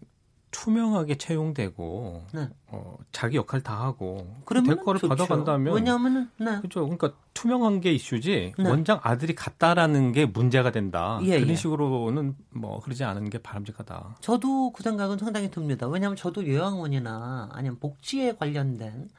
[0.52, 2.50] 투명하게 채용되고 네.
[2.68, 6.60] 어, 자기 역할 다 하고 대가를 받아간다면 왜냐하면은 네.
[6.62, 8.70] 그죠 그러니까 투명한 게 이슈지 네.
[8.70, 11.56] 원장 아들이 갔다라는 게 문제가 된다 예, 그런 예.
[11.56, 14.18] 식으로는 뭐 그러지 않은 게 바람직하다.
[14.22, 15.88] 저도 그 생각은 상당히 듭니다.
[15.88, 19.10] 왜냐하면 저도 요양원이나 아니면 복지에 관련된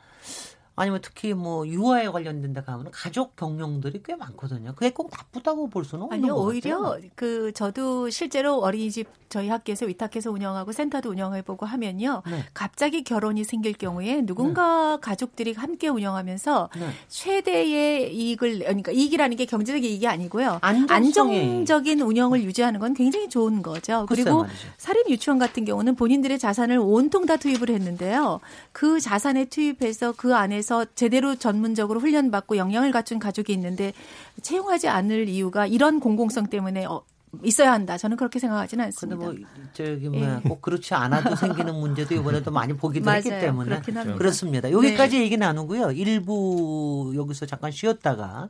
[0.81, 4.73] 아니면 특히 뭐 유아에 관련된다 하면 가족 경영들이 꽤 많거든요.
[4.75, 7.11] 그게 꼭 나쁘다고 볼 수는 없는 아니요, 오히려 같아요.
[7.15, 12.23] 그 저도 실제로 어린이집 저희 학교에서 위탁해서 운영하고 센터도 운영해보고 하면요.
[12.27, 12.45] 네.
[12.55, 15.01] 갑자기 결혼이 생길 경우에 누군가 네.
[15.01, 16.89] 가족들이 함께 운영하면서 네.
[17.09, 20.61] 최대의 이익을 그러니까 이익이라는 게 경제적 이익이 아니고요.
[20.63, 24.07] 안정적인 운영을 유지하는 건 굉장히 좋은 거죠.
[24.09, 24.47] 그리고
[24.79, 28.41] 사립 유치원 같은 경우는 본인들의 자산을 온통 다 투입을 했는데요.
[28.73, 33.93] 그 자산에 투입해서 그 안에서 학교에서 제대로 전문적으로 훈련받고 역량을 갖춘 가족이 있는데
[34.41, 37.03] 채용하지 않을 이유가 이런 공공성 때문에 어,
[37.43, 37.99] 있어야 한다.
[37.99, 39.27] 저는 그렇게 생각하지는 않습니다.
[39.27, 40.61] 근데 뭐 저기 뭐꼭 예.
[40.63, 43.17] 그렇지 않아도 생기는 문제도 이번에도 많이 보기도 맞아요.
[43.19, 43.81] 했기 때문에
[44.17, 44.71] 그렇습니다.
[44.71, 45.25] 여기까지 네.
[45.25, 45.91] 얘기 나누고요.
[45.93, 48.49] 일부 여기서 잠깐 쉬었다가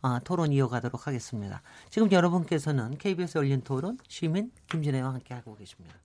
[0.00, 1.62] 아, 토론 이어가도록 하겠습니다.
[1.90, 5.96] 지금 여러분께서는 KBS 열린 토론 시민 김진애와 함께 하고 계십니다.